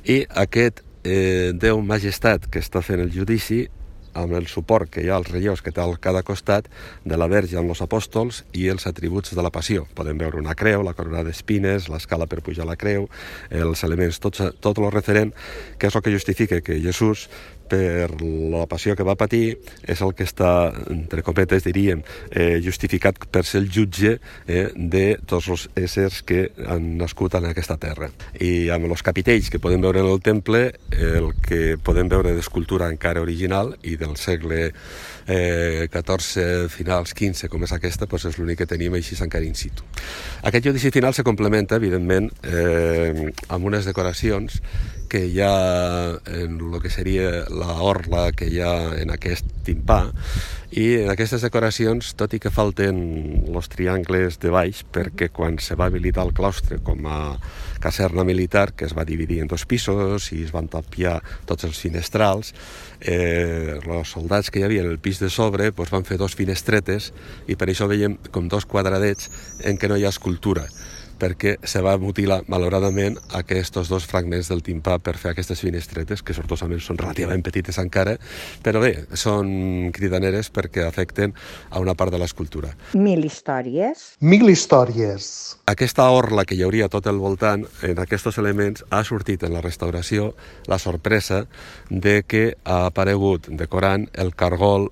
i 0.09 0.23
aquest 0.45 0.83
eh, 1.05 1.53
Déu 1.55 1.83
Majestat 1.83 2.49
que 2.51 2.63
està 2.63 2.83
fent 2.85 3.03
el 3.03 3.13
judici 3.15 3.67
amb 4.15 4.35
el 4.39 4.47
suport 4.51 4.91
que 4.93 5.05
hi 5.05 5.11
ha 5.11 5.17
als 5.19 5.31
relleus 5.33 5.63
que 5.63 5.73
té 5.73 5.81
al 5.83 5.99
cada 6.03 6.23
costat 6.27 6.69
de 7.05 7.19
la 7.19 7.29
Verge 7.31 7.59
amb 7.61 7.73
els 7.75 7.83
apòstols 7.85 8.43
i 8.53 8.69
els 8.73 8.87
atributs 8.91 9.35
de 9.37 9.45
la 9.45 9.53
passió. 9.55 9.87
Podem 9.95 10.19
veure 10.21 10.41
una 10.41 10.57
creu, 10.59 10.83
la 10.83 10.95
corona 10.99 11.25
d'espines, 11.27 11.89
l'escala 11.93 12.29
per 12.29 12.43
pujar 12.45 12.67
la 12.69 12.77
creu, 12.77 13.09
els 13.51 13.85
elements, 13.85 14.21
tot, 14.23 14.41
tot 14.61 14.79
el 14.79 14.91
referent, 14.93 15.33
que 15.79 15.89
és 15.89 15.97
el 15.97 16.05
que 16.05 16.15
justifica 16.15 16.61
que 16.61 16.81
Jesús 16.83 17.29
per 17.73 18.13
la 18.21 18.67
passió 18.69 18.95
que 18.99 19.07
va 19.07 19.17
patir 19.17 19.57
és 19.89 20.03
el 20.05 20.13
que 20.17 20.27
està, 20.29 20.51
entre 20.93 21.25
cometes 21.25 21.65
diríem, 21.65 22.03
eh, 22.31 22.61
justificat 22.65 23.17
per 23.33 23.45
ser 23.49 23.63
el 23.63 23.71
jutge 23.73 24.19
eh, 24.47 24.67
de 24.77 25.05
tots 25.27 25.49
els 25.55 25.69
éssers 25.81 26.21
que 26.29 26.45
han 26.69 26.99
nascut 27.01 27.39
en 27.39 27.49
aquesta 27.49 27.79
terra. 27.81 28.11
I 28.37 28.69
amb 28.75 28.91
els 28.91 29.05
capitells 29.07 29.49
que 29.53 29.63
podem 29.63 29.81
veure 29.85 30.05
en 30.05 30.11
el 30.11 30.21
temple, 30.21 30.65
el 30.93 31.33
que 31.41 31.79
podem 31.83 32.11
veure 32.13 32.35
d'escultura 32.37 32.91
encara 32.93 33.25
original 33.25 33.73
i 33.83 33.97
del 34.01 34.19
segle 34.21 34.73
eh, 35.27 35.89
14, 35.91 36.69
finals 36.69 37.15
15, 37.17 37.49
com 37.49 37.65
és 37.65 37.73
aquesta, 37.73 38.09
doncs 38.11 38.29
és 38.33 38.39
l'únic 38.41 38.63
que 38.63 38.69
tenim 38.69 38.95
així 38.99 39.17
encara 39.23 39.47
in 39.49 39.57
situ. 39.59 39.87
Aquest 40.43 40.67
judici 40.67 40.93
final 40.95 41.15
se 41.15 41.25
complementa, 41.25 41.79
evidentment, 41.81 42.31
eh, 42.43 43.31
amb 43.49 43.71
unes 43.73 43.89
decoracions 43.89 44.61
que 45.13 45.27
hi 45.29 45.43
ha 45.45 46.17
en 46.33 46.57
el 46.57 46.81
que 46.81 46.89
seria 46.89 47.45
la 47.53 47.75
orla 47.85 48.31
que 48.33 48.47
hi 48.49 48.63
ha 48.65 48.97
en 48.97 49.13
aquest 49.13 49.45
timpà 49.67 50.07
i 50.73 51.03
en 51.03 51.11
aquestes 51.13 51.43
decoracions, 51.45 52.15
tot 52.17 52.33
i 52.33 52.39
que 52.41 52.49
falten 52.49 53.03
els 53.53 53.69
triangles 53.69 54.39
de 54.41 54.49
baix, 54.55 54.81
perquè 54.89 55.29
quan 55.29 55.59
se 55.61 55.77
va 55.77 55.91
habilitar 55.91 56.25
el 56.25 56.33
claustre 56.33 56.79
com 56.81 57.05
a 57.05 57.19
caserna 57.83 58.25
militar, 58.25 58.71
que 58.73 58.87
es 58.89 58.97
va 58.97 59.05
dividir 59.05 59.43
en 59.43 59.53
dos 59.53 59.67
pisos 59.69 60.31
i 60.33 60.41
es 60.47 60.55
van 60.55 60.71
tapiar 60.73 61.19
tots 61.45 61.69
els 61.69 61.77
finestrals, 61.77 62.55
eh, 63.05 63.77
els 63.85 64.15
soldats 64.17 64.49
que 64.49 64.63
hi 64.63 64.65
havia 64.65 64.87
en 64.87 64.91
el 64.95 65.03
pis 65.03 65.21
de 65.21 65.29
sobre 65.29 65.69
doncs 65.77 65.93
van 65.93 66.09
fer 66.09 66.17
dos 66.17 66.39
finestretes 66.39 67.13
i 67.53 67.61
per 67.61 67.69
això 67.69 67.91
veiem 67.91 68.17
com 68.33 68.49
dos 68.49 68.65
quadradets 68.65 69.29
en 69.61 69.77
què 69.77 69.93
no 69.93 70.01
hi 70.01 70.09
ha 70.09 70.15
escultura 70.17 70.65
perquè 71.23 71.55
se 71.63 71.83
va 71.85 71.95
mutilar 72.03 72.41
malauradament 72.51 73.19
aquests 73.39 73.89
dos 73.89 74.07
fragments 74.11 74.51
del 74.51 74.63
timpà 74.67 74.99
per 74.99 75.15
fer 75.21 75.33
aquestes 75.33 75.63
finestretes, 75.63 76.23
que 76.23 76.35
sortosament 76.35 76.83
són 76.83 76.99
relativament 76.99 77.45
petites 77.47 77.79
encara, 77.79 78.17
però 78.65 78.83
bé, 78.83 78.93
són 79.15 79.93
cridaneres 79.95 80.51
perquè 80.51 80.87
afecten 80.87 81.35
a 81.71 81.83
una 81.83 81.95
part 81.95 82.13
de 82.13 82.19
l'escultura. 82.19 82.73
Mil 82.99 83.25
històries. 83.25 84.17
Mil 84.21 84.51
històries. 84.51 85.29
Aquesta 85.71 86.09
orla 86.11 86.45
que 86.45 86.59
hi 86.59 86.65
hauria 86.67 86.91
tot 86.93 87.07
el 87.07 87.21
voltant, 87.23 87.67
en 87.87 88.03
aquests 88.03 88.41
elements, 88.43 88.85
ha 88.91 89.05
sortit 89.07 89.45
en 89.47 89.55
la 89.55 89.63
restauració 89.63 90.33
la 90.67 90.79
sorpresa 90.83 91.45
de 91.89 92.23
que 92.27 92.57
ha 92.65 92.87
aparegut 92.87 93.49
decorant 93.49 94.09
el 94.19 94.35
cargol 94.35 94.91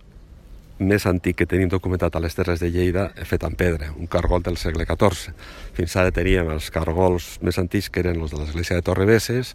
més 0.81 1.05
antic 1.07 1.37
que 1.41 1.47
tenim 1.49 1.69
documentat 1.69 2.17
a 2.17 2.23
les 2.25 2.35
Terres 2.35 2.63
de 2.63 2.71
Lleida 2.73 3.11
fet 3.29 3.45
en 3.45 3.55
pedra, 3.55 3.93
un 4.01 4.09
cargol 4.09 4.43
del 4.43 4.57
segle 4.57 4.87
XIV. 4.89 5.35
Fins 5.77 5.97
ara 6.01 6.15
teníem 6.15 6.49
els 6.57 6.71
cargols 6.73 7.37
més 7.45 7.61
antics 7.61 7.91
que 7.93 8.01
eren 8.01 8.21
els 8.21 8.33
de 8.33 8.41
l'església 8.41 8.81
de 8.81 8.87
Torrebesses, 8.87 9.55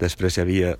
després 0.00 0.36
hi 0.36 0.44
havia 0.44 0.76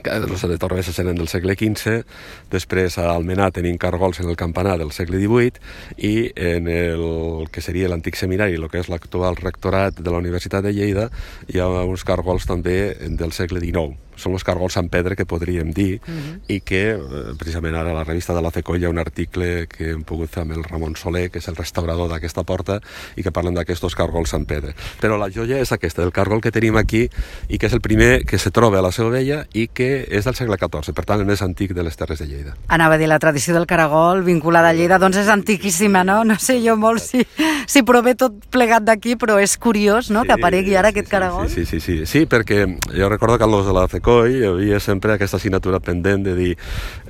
els 0.00 0.42
de 0.48 0.56
Torrebesses 0.56 0.98
eren 1.02 1.16
del 1.16 1.28
segle 1.28 1.56
XV, 1.56 2.04
després 2.52 2.96
a 2.98 3.10
Almenar 3.12 3.50
tenim 3.52 3.76
cargols 3.80 4.20
en 4.20 4.28
el 4.30 4.36
campanar 4.36 4.78
del 4.80 4.92
segle 4.96 5.20
XVIII 5.20 5.60
i 6.08 6.30
en 6.36 6.68
el 6.72 7.48
que 7.52 7.60
seria 7.60 7.88
l'antic 7.88 8.16
seminari, 8.16 8.56
el 8.56 8.68
que 8.72 8.80
és 8.80 8.88
l'actual 8.88 9.36
rectorat 9.36 10.00
de 10.00 10.10
la 10.10 10.20
Universitat 10.20 10.64
de 10.64 10.72
Lleida, 10.72 11.10
hi 11.48 11.60
ha 11.60 11.68
uns 11.68 12.04
cargols 12.04 12.48
també 12.48 12.94
del 13.00 13.32
segle 13.36 13.60
XIX 13.60 14.09
són 14.20 14.36
els 14.36 14.44
cargols 14.46 14.76
Sant 14.76 14.90
Pedre 14.92 15.16
que 15.16 15.26
podríem 15.26 15.72
dir 15.72 16.00
uh 16.00 16.08
-huh. 16.08 16.40
i 16.48 16.60
que 16.60 16.82
eh, 16.92 17.34
precisament 17.38 17.74
ara 17.74 17.90
a 17.90 17.94
la 17.94 18.04
revista 18.04 18.34
de 18.34 18.42
la 18.42 18.50
FECO 18.50 18.76
hi 18.76 18.84
ha 18.84 18.90
un 18.90 18.98
article 18.98 19.66
que 19.66 19.90
hem 19.90 20.02
pogut 20.04 20.30
fer 20.30 20.42
amb 20.42 20.52
el 20.52 20.64
Ramon 20.64 20.96
Soler, 20.96 21.30
que 21.30 21.38
és 21.38 21.48
el 21.48 21.56
restaurador 21.56 22.08
d'aquesta 22.08 22.44
porta 22.44 22.80
i 23.16 23.22
que 23.22 23.32
parlen 23.32 23.54
d'aquests 23.54 23.94
cargols 23.94 24.30
Sant 24.30 24.46
Pedre. 24.46 24.74
Però 25.00 25.18
la 25.18 25.30
joia 25.30 25.58
és 25.60 25.72
aquesta, 25.72 26.02
el 26.02 26.12
cargol 26.12 26.40
que 26.40 26.52
tenim 26.52 26.76
aquí 26.76 27.08
i 27.48 27.58
que 27.58 27.66
és 27.66 27.72
el 27.72 27.80
primer 27.80 28.24
que 28.24 28.38
se 28.38 28.50
troba 28.50 28.78
a 28.78 28.82
la 28.82 28.92
Seu 28.92 29.10
Vella 29.10 29.46
i 29.52 29.68
que 29.68 30.06
és 30.08 30.24
del 30.24 30.34
segle 30.34 30.56
XIV, 30.56 30.94
per 30.94 31.04
tant 31.04 31.20
el 31.20 31.26
més 31.26 31.42
antic 31.42 31.74
de 31.74 31.82
les 31.82 31.96
Terres 31.96 32.18
de 32.18 32.26
Lleida. 32.26 32.56
Anava 32.68 32.94
a 32.94 32.98
dir, 32.98 33.08
la 33.08 33.18
tradició 33.18 33.54
del 33.54 33.66
caragol 33.66 34.22
vinculada 34.22 34.70
a 34.70 34.72
Lleida 34.72 34.98
doncs 34.98 35.16
és 35.16 35.28
antiquíssima, 35.28 36.04
no? 36.04 36.22
No 36.24 36.38
sé 36.38 36.60
jo 36.64 36.76
molt 36.76 37.02
si, 37.02 37.24
si 37.66 37.82
prové 37.86 38.14
tot 38.14 38.36
plegat 38.50 38.84
d'aquí, 38.86 39.16
però 39.16 39.38
és 39.40 39.56
curiós 39.58 40.10
no? 40.10 40.22
Sí, 40.22 40.28
que 40.28 40.36
aparegui 40.36 40.76
ara 40.76 40.90
sí, 40.90 40.98
aquest 40.98 41.10
caragol. 41.10 41.48
Sí, 41.48 41.64
sí, 41.64 41.80
sí, 41.80 41.98
sí, 42.00 42.06
sí, 42.06 42.24
perquè 42.30 42.64
jo 42.94 43.08
recordo 43.08 43.38
que 43.38 43.48
els 43.48 43.66
de 43.66 43.74
la 43.76 43.86
FECO 43.90 44.09
coi 44.10 44.40
hi 44.40 44.46
havia 44.48 44.80
sempre 44.82 45.14
aquesta 45.14 45.38
assignatura 45.38 45.80
pendent 45.84 46.24
de 46.26 46.34
dir 46.34 46.50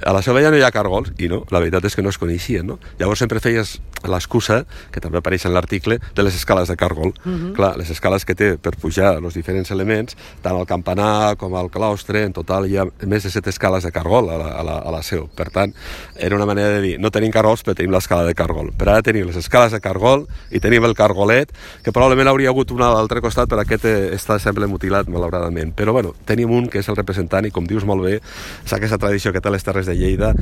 a 0.04 0.12
la 0.16 0.22
seva 0.24 0.40
no 0.50 0.58
hi 0.58 0.64
ha 0.64 0.72
cargols, 0.74 1.12
i 1.20 1.28
no, 1.28 1.44
la 1.52 1.60
veritat 1.62 1.86
és 1.88 1.96
que 1.96 2.02
no 2.04 2.12
es 2.12 2.18
coneixien, 2.20 2.66
no? 2.66 2.78
Llavors 2.98 3.20
sempre 3.22 3.40
feies 3.40 3.78
l'excusa, 4.08 4.62
que 4.92 5.00
també 5.02 5.20
apareix 5.20 5.44
en 5.44 5.52
l'article, 5.54 5.98
de 6.16 6.24
les 6.24 6.36
escales 6.36 6.68
de 6.68 6.76
cargol. 6.76 7.12
Uh 7.24 7.32
-huh. 7.32 7.52
Clar, 7.54 7.76
les 7.76 7.90
escales 7.90 8.24
que 8.24 8.34
té 8.34 8.56
per 8.56 8.76
pujar 8.76 9.16
els 9.16 9.34
diferents 9.34 9.70
elements, 9.70 10.16
tant 10.42 10.56
al 10.56 10.66
campanar 10.66 11.36
com 11.36 11.54
al 11.54 11.70
claustre, 11.70 12.24
en 12.24 12.32
total 12.32 12.66
hi 12.66 12.76
ha 12.78 12.86
més 13.06 13.22
de 13.22 13.30
set 13.30 13.46
escales 13.46 13.84
de 13.84 13.92
cargol 13.92 14.30
a 14.30 14.38
la, 14.38 14.48
a 14.60 14.62
la, 14.62 14.78
a 14.78 14.90
la 14.90 15.02
seu. 15.02 15.28
Per 15.28 15.50
tant, 15.50 15.74
era 16.16 16.36
una 16.36 16.46
manera 16.46 16.68
de 16.68 16.80
dir, 16.80 17.00
no 17.00 17.10
tenim 17.10 17.30
cargols, 17.30 17.62
però 17.62 17.74
tenim 17.74 17.92
l'escala 17.92 18.24
de 18.24 18.34
cargol. 18.34 18.72
Per 18.76 18.88
ara 18.88 19.02
tenim 19.02 19.26
les 19.26 19.36
escales 19.36 19.72
de 19.72 19.80
cargol 19.80 20.26
i 20.50 20.60
tenim 20.60 20.84
el 20.84 20.94
cargolet, 20.94 21.52
que 21.82 21.92
probablement 21.92 22.28
hauria 22.28 22.48
hagut 22.48 22.70
una 22.70 22.88
a 22.88 22.94
l'altre 22.94 23.20
costat, 23.20 23.48
però 23.48 23.60
aquest 23.60 23.84
eh, 23.84 24.14
està 24.14 24.38
sempre 24.38 24.66
mutilat, 24.66 25.08
malauradament. 25.08 25.74
Però 25.74 25.92
bueno, 25.92 26.14
tenim 26.24 26.50
un 26.50 26.68
que 26.68 26.79
és 26.80 26.90
el 26.90 26.98
representant 26.98 27.46
i 27.46 27.52
com 27.54 27.68
dius 27.68 27.86
molt 27.88 28.04
bé, 28.06 28.18
és 28.64 28.76
aquesta 28.76 28.98
tradició 29.00 29.32
que 29.32 29.42
té 29.42 29.52
les 29.52 29.66
Terres 29.66 29.88
de 29.88 29.96
Lleida 29.98 30.32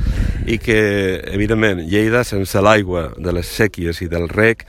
i 0.47 0.59
que, 0.61 0.79
evidentment, 1.33 1.83
Lleida 1.87 2.23
sense 2.27 2.63
l'aigua 2.63 3.09
de 3.17 3.35
les 3.35 3.47
sèquies 3.59 4.01
i 4.05 4.09
del 4.11 4.29
rec 4.31 4.65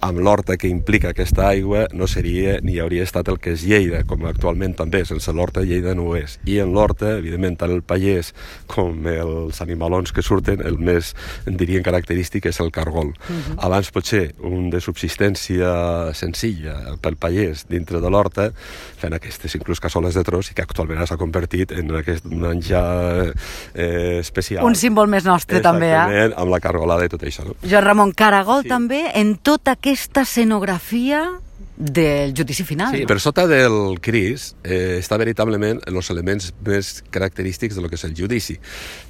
amb 0.00 0.20
l'horta 0.22 0.56
que 0.56 0.68
implica 0.68 1.10
aquesta 1.10 1.48
aigua 1.48 1.86
no 1.92 2.06
seria 2.06 2.58
ni 2.62 2.78
hauria 2.78 3.04
estat 3.06 3.28
el 3.28 3.38
que 3.42 3.54
és 3.56 3.64
Lleida, 3.66 4.02
com 4.08 4.26
actualment 4.28 4.74
també, 4.78 5.04
sense 5.08 5.32
l'horta 5.34 5.64
Lleida 5.66 5.94
no 5.98 6.08
ho 6.10 6.16
és. 6.18 6.38
I 6.48 6.58
en 6.62 6.74
l'horta, 6.76 7.16
evidentment, 7.18 7.58
tant 7.60 7.72
el 7.74 7.82
pallès 7.82 8.32
com 8.70 9.06
els 9.10 9.60
animalons 9.64 10.12
que 10.14 10.22
surten, 10.22 10.62
el 10.64 10.78
més, 10.78 11.14
en 11.48 11.58
dirien, 11.58 11.82
característic 11.86 12.46
és 12.50 12.60
el 12.60 12.70
cargol. 12.74 13.08
Uh 13.08 13.32
mhm. 13.32 13.40
-huh. 13.48 13.64
Abans 13.66 13.90
potser 13.90 14.34
un 14.40 14.70
de 14.70 14.80
subsistència 14.80 16.12
senzilla 16.14 16.96
pel 17.00 17.16
pallès 17.16 17.66
dintre 17.68 18.00
de 18.00 18.10
l'horta, 18.10 18.52
fent 18.98 19.14
aquestes 19.14 19.54
inclús 19.54 19.80
cassoles 19.80 20.14
de 20.14 20.22
tros 20.24 20.50
i 20.50 20.54
que 20.54 20.62
actualment 20.62 21.06
s'ha 21.06 21.16
convertit 21.16 21.72
en 21.72 21.94
aquest 21.96 22.24
menjar 22.24 23.32
eh, 23.74 24.18
especial. 24.20 24.64
Un 24.64 24.74
símbol 24.74 25.08
més 25.08 25.24
nostre 25.24 25.60
també, 25.60 25.90
eh? 25.92 26.32
amb 26.36 26.50
la 26.50 26.60
cargolada 26.60 27.04
i 27.04 27.08
tot 27.08 27.22
això. 27.22 27.44
No? 27.44 27.54
Joan 27.62 27.84
Ramon, 27.84 28.12
caragol 28.12 28.62
sí. 28.62 28.68
també 28.68 29.10
en 29.14 29.36
tot 29.36 29.68
aquest 29.68 29.87
aquesta 29.88 30.20
escenografia 30.20 31.40
del 31.78 32.34
judici 32.34 32.64
final. 32.64 32.94
Sí, 32.94 33.06
per 33.06 33.20
sota 33.22 33.46
del 33.46 34.00
Cris 34.02 34.50
eh, 34.66 34.98
està 34.98 35.14
veritablement 35.20 35.78
els 35.86 36.10
elements 36.10 36.50
més 36.66 37.04
característics 37.14 37.78
de 37.78 37.84
lo 37.84 37.90
que 37.90 37.94
és 37.94 38.04
el 38.08 38.16
judici. 38.18 38.56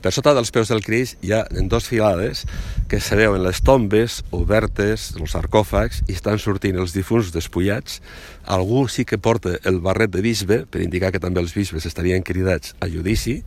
Per 0.04 0.12
sota 0.12 0.34
dels 0.37 0.52
peus 0.52 0.68
del 0.68 0.84
Cris 0.84 1.16
hi 1.25 1.32
ha 1.32 1.46
en 1.56 1.70
dos 1.72 1.88
filades 1.88 2.44
que 2.88 3.00
se 3.00 3.16
veuen 3.16 3.40
les 3.42 3.62
tombes 3.64 4.20
obertes, 4.37 5.14
els 5.16 5.32
sarcòfags, 5.32 6.02
i 6.08 6.16
estan 6.18 6.37
sortint 6.42 6.76
els 6.76 6.92
difunts 6.92 7.32
despullats. 7.32 8.02
Algú 8.48 8.87
sí 8.88 9.04
que 9.04 9.18
porta 9.20 9.56
el 9.68 9.80
barret 9.84 10.12
de 10.12 10.22
bisbe, 10.25 10.62
per 10.68 10.84
indicar 10.84 11.10
que 11.12 11.20
també 11.20 11.40
els 11.40 11.52
bisbes 11.56 11.84
estarien 11.88 12.25
cridats 12.25 12.75
a 12.80 12.88
judici, 12.88 13.38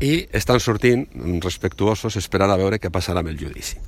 i 0.00 0.12
estan 0.32 0.60
sortint 0.60 1.06
respectuosos 1.44 2.16
esperant 2.20 2.52
a 2.52 2.60
veure 2.60 2.80
què 2.80 2.92
passarà 2.92 3.20
amb 3.20 3.32
el 3.32 3.40
judici. 3.40 3.80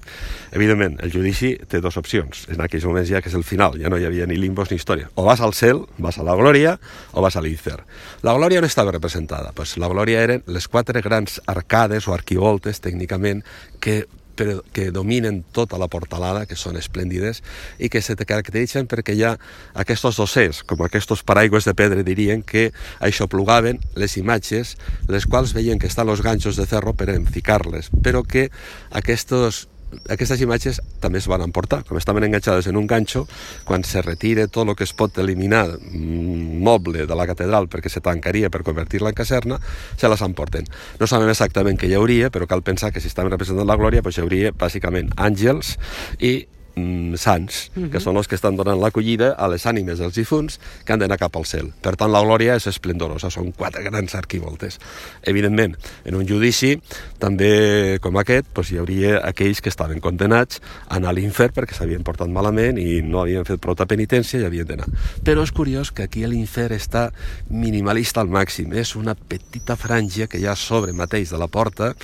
Evidentment, 0.56 0.99
el 1.04 1.12
judici 1.12 1.54
té 1.68 1.80
dues 1.85 1.97
opcions. 2.00 2.44
En 2.52 2.61
aquells 2.64 2.85
moments 2.88 3.09
ja 3.09 3.21
que 3.25 3.33
és 3.33 3.37
el 3.37 3.44
final, 3.44 3.80
ja 3.80 3.92
no 3.92 4.00
hi 4.00 4.04
havia 4.09 4.28
ni 4.28 4.37
limbos 4.55 4.71
ni 4.71 4.79
història. 4.79 5.11
O 5.19 5.27
vas 5.27 5.43
al 5.43 5.55
cel, 5.55 5.85
vas 5.99 6.19
a 6.19 6.25
la 6.25 6.39
glòria, 6.39 6.79
o 7.13 7.23
vas 7.23 7.37
a 7.37 7.43
l'Infer. 7.43 7.83
La 8.23 8.35
glòria 8.39 8.63
on 8.63 8.69
estava 8.71 8.95
representada? 8.95 9.53
Pues 9.55 9.77
la 9.83 9.91
glòria 9.91 10.23
eren 10.23 10.45
les 10.47 10.69
quatre 10.69 11.03
grans 11.03 11.41
arcades 11.47 12.07
o 12.07 12.15
arquivoltes, 12.15 12.81
tècnicament, 12.81 13.43
que 13.81 14.05
però 14.35 14.63
que 14.75 14.91
dominen 14.91 15.45
tota 15.55 15.79
la 15.79 15.87
portalada, 15.87 16.45
que 16.51 16.57
són 16.59 16.75
esplèndides, 16.75 17.39
i 17.79 17.87
que 17.87 18.03
se 18.03 18.17
caracteritzen 18.19 18.89
perquè 18.91 19.15
hi 19.15 19.23
ha 19.23 19.37
aquests 19.79 20.19
dossers, 20.19 20.65
com 20.67 20.83
aquests 20.83 21.23
paraigües 21.23 21.69
de 21.69 21.75
pedra, 21.79 22.03
dirien, 22.03 22.43
que 22.43 22.73
això 22.99 23.29
plugaven 23.31 23.79
les 23.95 24.17
imatges, 24.19 24.75
les 25.07 25.27
quals 25.31 25.55
veien 25.55 25.79
que 25.79 25.87
estan 25.87 26.11
els 26.11 26.23
ganxos 26.23 26.59
de 26.59 26.67
ferro 26.67 26.95
per 26.99 27.13
enficar-les, 27.15 27.93
però 28.03 28.25
que 28.27 28.49
aquests 28.91 29.69
aquestes 30.11 30.41
imatges 30.45 30.81
també 31.03 31.21
es 31.21 31.29
van 31.31 31.45
emportar, 31.45 31.83
com 31.89 31.99
estaven 32.01 32.27
enganxades 32.27 32.69
en 32.71 32.79
un 32.81 32.87
ganxo, 32.91 33.27
quan 33.65 33.85
se 33.85 34.03
retira 34.03 34.47
tot 34.49 34.69
el 34.69 34.77
que 34.79 34.87
es 34.87 34.95
pot 34.97 35.19
eliminar 35.19 35.67
mm, 35.77 36.63
moble 36.65 37.07
de 37.07 37.19
la 37.19 37.29
catedral 37.31 37.69
perquè 37.73 37.93
se 37.93 38.03
tancaria 38.05 38.51
per 38.51 38.65
convertir-la 38.67 39.13
en 39.13 39.19
caserna, 39.19 39.61
se 39.97 40.09
les 40.09 40.25
emporten. 40.25 40.69
No 41.01 41.11
sabem 41.11 41.31
exactament 41.33 41.79
què 41.81 41.91
hi 41.91 41.99
hauria, 41.99 42.33
però 42.35 42.49
cal 42.51 42.65
pensar 42.67 42.93
que 42.93 43.03
si 43.03 43.11
estaven 43.13 43.33
representant 43.35 43.69
la 43.69 43.79
glòria, 43.81 44.03
doncs 44.05 44.19
hi 44.19 44.25
hauria 44.25 44.55
bàsicament 44.59 45.13
àngels 45.17 45.77
i 46.21 46.35
mm, 46.76 47.14
sants, 47.14 47.71
uh 47.75 47.83
-huh. 47.83 47.90
que 47.90 48.00
són 48.00 48.16
els 48.16 48.28
que 48.28 48.35
estan 48.35 48.57
donant 48.57 48.81
l'acollida 48.81 49.35
a 49.38 49.49
les 49.49 49.66
ànimes 49.66 49.99
dels 49.99 50.14
difunts 50.14 50.61
que 50.85 50.93
han 50.93 50.99
d'anar 50.99 51.19
cap 51.19 51.37
al 51.37 51.47
cel. 51.47 51.73
Per 51.81 51.97
tant, 51.97 52.11
la 52.11 52.23
glòria 52.23 52.57
és 52.57 52.66
esplendorosa, 52.66 53.31
són 53.31 53.52
quatre 53.52 53.83
grans 53.83 54.14
arquivoltes. 54.14 54.78
Evidentment, 55.23 55.76
en 56.04 56.14
un 56.14 56.26
judici, 56.26 56.81
també 57.19 57.99
com 58.00 58.16
aquest, 58.16 58.47
doncs, 58.54 58.71
hi 58.71 58.78
hauria 58.78 59.21
aquells 59.25 59.61
que 59.61 59.69
estaven 59.69 60.00
condenats 60.00 60.61
a 60.88 60.97
anar 60.97 61.11
a 61.11 61.12
l'infern 61.12 61.52
perquè 61.52 61.75
s'havien 61.75 62.02
portat 62.02 62.28
malament 62.28 62.78
i 62.78 63.02
no 63.02 63.21
havien 63.21 63.45
fet 63.45 63.61
prou 63.61 63.75
penitència 63.75 64.40
i 64.40 64.45
havien 64.45 64.66
d'anar. 64.66 64.87
Però 65.25 65.43
és 65.43 65.52
curiós 65.52 65.90
que 65.90 66.04
aquí 66.07 66.25
l'infern 66.26 66.75
està 66.75 67.11
minimalista 67.50 68.21
al 68.21 68.28
màxim. 68.28 68.73
És 68.73 68.95
una 68.97 69.14
petita 69.14 69.76
franja 69.76 70.28
que 70.31 70.38
hi 70.38 70.47
ha 70.47 70.57
sobre 70.57 70.93
mateix 70.93 71.31
de 71.31 71.38
la 71.38 71.49
porta, 71.49 71.95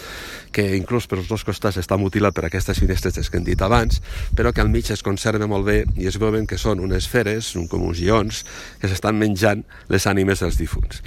que 0.52 0.76
inclús 0.76 1.06
per 1.06 1.20
els 1.20 1.28
dos 1.30 1.44
costats 1.46 1.78
està 1.80 1.96
mutilat 2.00 2.34
per 2.34 2.46
aquestes 2.46 2.80
finestres 2.82 3.30
que 3.30 3.38
hem 3.38 3.46
dit 3.46 3.62
abans, 3.62 4.00
però 4.36 4.52
que 4.52 4.59
que 4.60 4.66
al 4.66 4.68
mig 4.68 4.90
es 4.92 5.00
conserva 5.00 5.46
molt 5.48 5.64
bé 5.64 5.78
i 5.96 6.04
es 6.10 6.18
veuen 6.20 6.44
que 6.44 6.58
són 6.60 6.82
unes 6.84 7.06
feres, 7.08 7.54
un 7.56 7.64
com 7.70 7.80
uns 7.86 8.02
ions, 8.04 8.42
que 8.76 8.88
s'estan 8.90 9.16
menjant 9.16 9.62
les 9.88 10.04
ànimes 10.04 10.42
dels 10.44 10.58
difunts. 10.60 11.00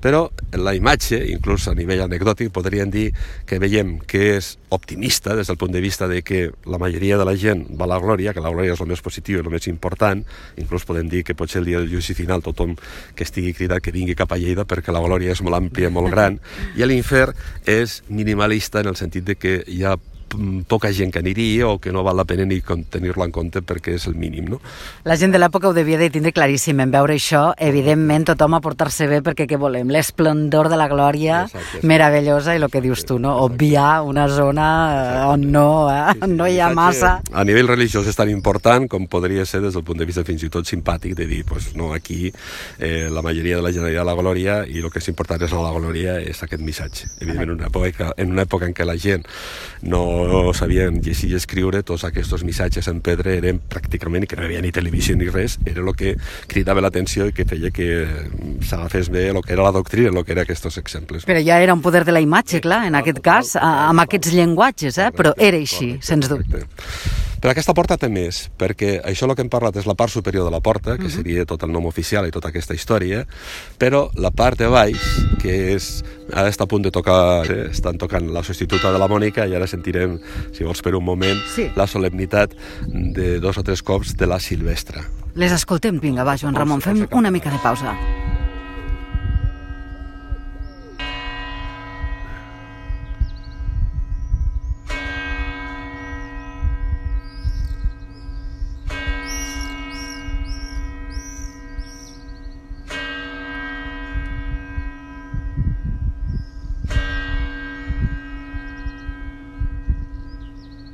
Però 0.00 0.28
la 0.54 0.76
imatge, 0.78 1.18
inclús 1.32 1.66
a 1.66 1.74
nivell 1.74 2.04
anecdòtic, 2.04 2.52
podríem 2.54 2.92
dir 2.94 3.08
que 3.50 3.58
veiem 3.58 3.96
que 4.06 4.36
és 4.36 4.52
optimista 4.70 5.34
des 5.34 5.50
del 5.50 5.58
punt 5.58 5.74
de 5.74 5.82
vista 5.82 6.06
de 6.08 6.22
que 6.22 6.52
la 6.70 6.78
majoria 6.78 7.18
de 7.18 7.26
la 7.26 7.34
gent 7.34 7.66
va 7.74 7.88
a 7.88 7.90
la 7.96 7.98
glòria, 7.98 8.32
que 8.32 8.44
la 8.44 8.54
glòria 8.54 8.76
és 8.78 8.84
el 8.84 8.88
més 8.92 9.02
positiu 9.02 9.40
i 9.40 9.42
el 9.42 9.50
més 9.50 9.66
important, 9.66 10.22
inclús 10.62 10.86
podem 10.86 11.10
dir 11.10 11.24
que 11.26 11.34
potser 11.34 11.64
el 11.64 11.66
dia 11.66 11.82
del 11.82 11.90
judici 11.90 12.14
final 12.14 12.46
tothom 12.46 12.76
que 13.18 13.26
estigui 13.26 13.56
cridat 13.58 13.82
que 13.82 13.90
vingui 13.90 14.14
cap 14.14 14.30
a 14.30 14.38
Lleida 14.38 14.68
perquè 14.70 14.94
la 14.94 15.02
glòria 15.02 15.34
és 15.34 15.42
molt 15.42 15.58
àmplia, 15.58 15.90
molt 15.90 16.14
gran, 16.14 16.38
i 16.78 16.86
l'infern 16.86 17.34
és 17.66 18.04
minimalista 18.08 18.86
en 18.86 18.94
el 18.94 18.96
sentit 19.02 19.26
de 19.26 19.34
que 19.34 19.58
hi 19.66 19.82
ha 19.82 19.98
poca 20.68 20.92
gent 20.92 21.12
que 21.12 21.20
aniria 21.20 21.68
o 21.68 21.78
que 21.78 21.92
no 21.92 22.04
val 22.04 22.16
la 22.16 22.24
pena 22.24 22.44
ni 22.46 22.60
tenir-la 22.60 23.26
en 23.26 23.32
compte 23.34 23.62
perquè 23.62 23.96
és 23.98 24.06
el 24.06 24.14
mínim, 24.14 24.48
no? 24.50 24.60
La 25.04 25.16
gent 25.20 25.32
de 25.34 25.40
l'època 25.40 25.68
ho 25.68 25.74
devia 25.76 25.98
de 25.98 26.10
tindre 26.10 26.32
claríssim 26.32 26.80
en 26.80 26.92
veure 26.92 27.16
això, 27.18 27.50
evidentment 27.58 28.28
tothom 28.30 28.54
a 28.56 28.60
portar-se 28.64 29.08
bé 29.10 29.20
perquè 29.26 29.46
què 29.50 29.58
volem? 29.60 29.90
L'esplendor 29.90 30.70
de 30.70 30.78
la 30.78 30.88
glòria 30.90 31.44
Exacte, 31.48 31.82
meravellosa 31.86 32.54
i 32.54 32.62
el 32.62 32.68
que 32.70 32.82
dius 32.84 33.04
tu, 33.08 33.18
no? 33.18 33.36
Obviar 33.44 34.02
una 34.06 34.28
zona 34.28 34.68
Exacte. 34.90 35.26
on 35.32 35.46
no, 35.52 35.68
eh? 35.90 36.14
sí, 36.14 36.20
sí, 36.22 36.32
no 36.36 36.48
hi 36.48 36.60
ha 36.60 36.70
massa. 36.74 37.12
A 37.32 37.44
nivell 37.44 37.70
religiós 37.70 38.06
és 38.10 38.18
tan 38.18 38.30
important 38.30 38.88
com 38.90 39.08
podria 39.10 39.46
ser 39.46 39.62
des 39.64 39.74
del 39.74 39.84
punt 39.86 39.98
de 39.98 40.08
vista 40.08 40.24
fins 40.26 40.44
i 40.46 40.52
tot 40.52 40.68
simpàtic 40.68 41.16
de 41.18 41.26
dir, 41.26 41.42
pues, 41.48 41.72
no, 41.76 41.92
aquí 41.94 42.30
eh, 42.78 43.08
la 43.10 43.22
majoria 43.22 43.58
de 43.58 43.66
la 43.66 43.70
a 43.80 44.04
la 44.04 44.14
glòria 44.14 44.60
i 44.68 44.82
el 44.82 44.90
que 44.92 45.00
és 45.00 45.08
important 45.08 45.40
és 45.42 45.52
la 45.56 45.72
glòria 45.72 46.18
és 46.20 46.42
aquest 46.42 46.62
missatge. 46.62 47.08
Evidentment, 47.20 47.50
en 47.50 47.56
una 47.56 47.68
època, 47.70 48.12
en 48.16 48.34
una 48.34 48.44
època 48.46 48.68
en 48.68 48.74
què 48.76 48.86
la 48.86 48.96
gent 49.00 49.24
no 49.82 50.02
no 50.28 50.54
sabien 50.56 51.00
llegir 51.04 51.30
i 51.32 51.38
escriure, 51.38 51.82
tots 51.86 52.04
aquests 52.08 52.44
missatges 52.46 52.88
en 52.90 53.00
pedra 53.04 53.32
eren 53.36 53.60
pràcticament, 53.70 54.26
que 54.28 54.36
no 54.36 54.44
hi 54.44 54.50
havia 54.50 54.64
ni 54.64 54.72
televisió 54.74 55.16
ni 55.16 55.30
res, 55.30 55.58
era 55.66 55.84
el 55.84 55.94
que 55.96 56.14
cridava 56.50 56.84
l'atenció 56.84 57.28
i 57.30 57.34
que 57.36 57.46
feia 57.48 57.72
que 57.74 57.88
s'agafés 58.66 59.10
bé 59.12 59.28
el 59.30 59.40
que 59.46 59.54
era 59.56 59.66
la 59.66 59.74
doctrina, 59.76 60.12
el 60.12 60.24
que 60.24 60.34
eren 60.36 60.44
aquests 60.44 60.78
exemples. 60.80 61.26
Però 61.28 61.40
ja 61.44 61.60
era 61.62 61.74
un 61.76 61.82
poder 61.84 62.04
de 62.04 62.14
la 62.16 62.22
imatge, 62.24 62.60
clar, 62.64 62.84
en 62.90 62.98
aquest 63.00 63.22
cas, 63.24 63.56
amb 63.60 64.06
aquests 64.06 64.34
llenguatges, 64.36 64.98
eh? 64.98 65.10
però 65.16 65.34
era 65.38 65.60
així, 65.60 65.96
sens 66.04 66.30
dubte. 66.30 66.66
Però 67.40 67.54
aquesta 67.54 67.72
porta 67.72 67.96
té 67.96 68.10
més, 68.12 68.50
perquè 68.60 68.98
això 69.00 69.24
el 69.24 69.32
que 69.34 69.40
hem 69.40 69.48
parlat 69.48 69.76
és 69.80 69.86
la 69.88 69.94
part 69.96 70.12
superior 70.12 70.44
de 70.44 70.50
la 70.52 70.60
porta, 70.60 70.98
que 70.98 71.04
Mhm. 71.08 71.10
seria 71.10 71.46
tot 71.46 71.62
el 71.62 71.72
nom 71.72 71.86
oficial 71.86 72.26
i 72.28 72.30
tota 72.30 72.48
aquesta 72.48 72.74
història, 72.74 73.26
però 73.78 74.10
la 74.14 74.30
part 74.30 74.58
de 74.58 74.66
baix, 74.68 74.98
que 75.40 75.74
és... 75.74 76.04
Ara 76.32 76.48
està 76.48 76.62
a 76.62 76.66
punt 76.68 76.82
de 76.84 76.90
tocar, 76.92 77.50
eh? 77.50 77.70
estan 77.72 77.98
tocant 77.98 78.28
la 78.30 78.44
substituta 78.44 78.92
de 78.92 78.98
la 78.98 79.08
Mònica 79.08 79.48
i 79.48 79.54
ara 79.54 79.66
sentirem, 79.66 80.20
si 80.52 80.62
vols 80.62 80.80
per 80.80 80.94
un 80.94 81.02
moment, 81.04 81.38
Sí. 81.56 81.70
la 81.74 81.86
solemnitat 81.88 82.52
de 82.86 83.40
dos 83.40 83.58
o 83.58 83.62
tres 83.64 83.82
cops 83.82 84.16
de 84.16 84.26
la 84.26 84.38
Silvestre. 84.38 85.00
Les 85.34 85.50
escoltem, 85.50 85.98
vinga, 85.98 86.22
va, 86.22 86.36
Joan 86.36 86.54
Ramon, 86.54 86.80
fem 86.80 87.08
una 87.10 87.30
mica 87.32 87.50
de 87.50 87.58
pausa. 87.58 87.96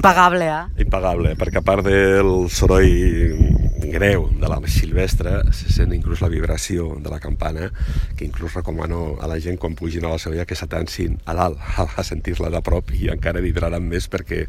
Impagable, 0.06 0.46
eh? 0.46 0.82
impagable, 0.84 1.32
perquè 1.34 1.58
a 1.58 1.66
part 1.66 1.82
del 1.82 2.28
soroll 2.54 3.56
greu 3.90 4.28
de 4.38 4.46
la 4.46 4.60
silvestre, 4.70 5.32
se 5.50 5.72
sent 5.74 5.90
inclús 5.96 6.20
la 6.22 6.28
vibració 6.30 6.92
de 7.02 7.10
la 7.10 7.18
campana, 7.18 7.72
que 8.14 8.22
inclús 8.22 8.54
recomano 8.54 9.16
a 9.18 9.26
la 9.26 9.40
gent 9.42 9.58
quan 9.58 9.74
pugin 9.74 10.06
a 10.06 10.12
la 10.12 10.20
Sevilla 10.22 10.44
que 10.46 10.54
s'atansin 10.54 11.16
a 11.26 11.34
dalt 11.34 11.58
a 11.98 12.04
sentir-la 12.06 12.52
de 12.54 12.60
prop 12.62 12.92
i 12.94 13.10
encara 13.10 13.42
vibraran 13.42 13.82
més 13.82 14.06
perquè 14.06 14.44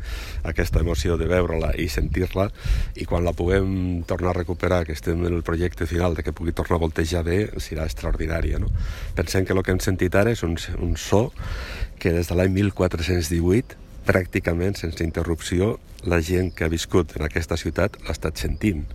aquesta 0.46 0.84
emoció 0.86 1.18
de 1.18 1.26
veure-la 1.26 1.74
i 1.74 1.90
sentir-la 1.90 2.52
i 2.94 3.10
quan 3.10 3.26
la 3.26 3.34
puguem 3.34 4.06
tornar 4.06 4.36
a 4.36 4.38
recuperar, 4.38 4.84
que 4.86 4.94
estem 4.94 5.26
en 5.26 5.34
el 5.34 5.42
projecte 5.42 5.90
final 5.90 6.14
de 6.14 6.22
que 6.22 6.38
pugui 6.38 6.54
tornar 6.54 6.78
a 6.78 6.86
voltejar 6.86 7.26
bé, 7.26 7.40
serà 7.58 7.90
extraordinària. 7.90 8.62
No? 8.62 8.70
Pensem 9.18 9.42
que 9.42 9.58
el 9.58 9.66
que 9.66 9.74
hem 9.74 9.82
sentit 9.82 10.22
ara 10.22 10.38
és 10.38 10.46
un, 10.46 10.54
un 10.78 10.94
so 11.02 11.32
que 11.98 12.14
des 12.14 12.30
de 12.30 12.38
l'any 12.38 12.54
1418 12.62 13.87
pràcticament 14.08 14.80
sense 14.80 15.04
interrupció 15.04 15.76
la 16.08 16.22
gent 16.24 16.54
que 16.56 16.66
ha 16.66 16.72
viscut 16.72 17.18
en 17.18 17.26
aquesta 17.28 17.58
ciutat 17.60 17.98
l'ha 18.06 18.16
estat 18.16 18.40
sentint 18.40 18.86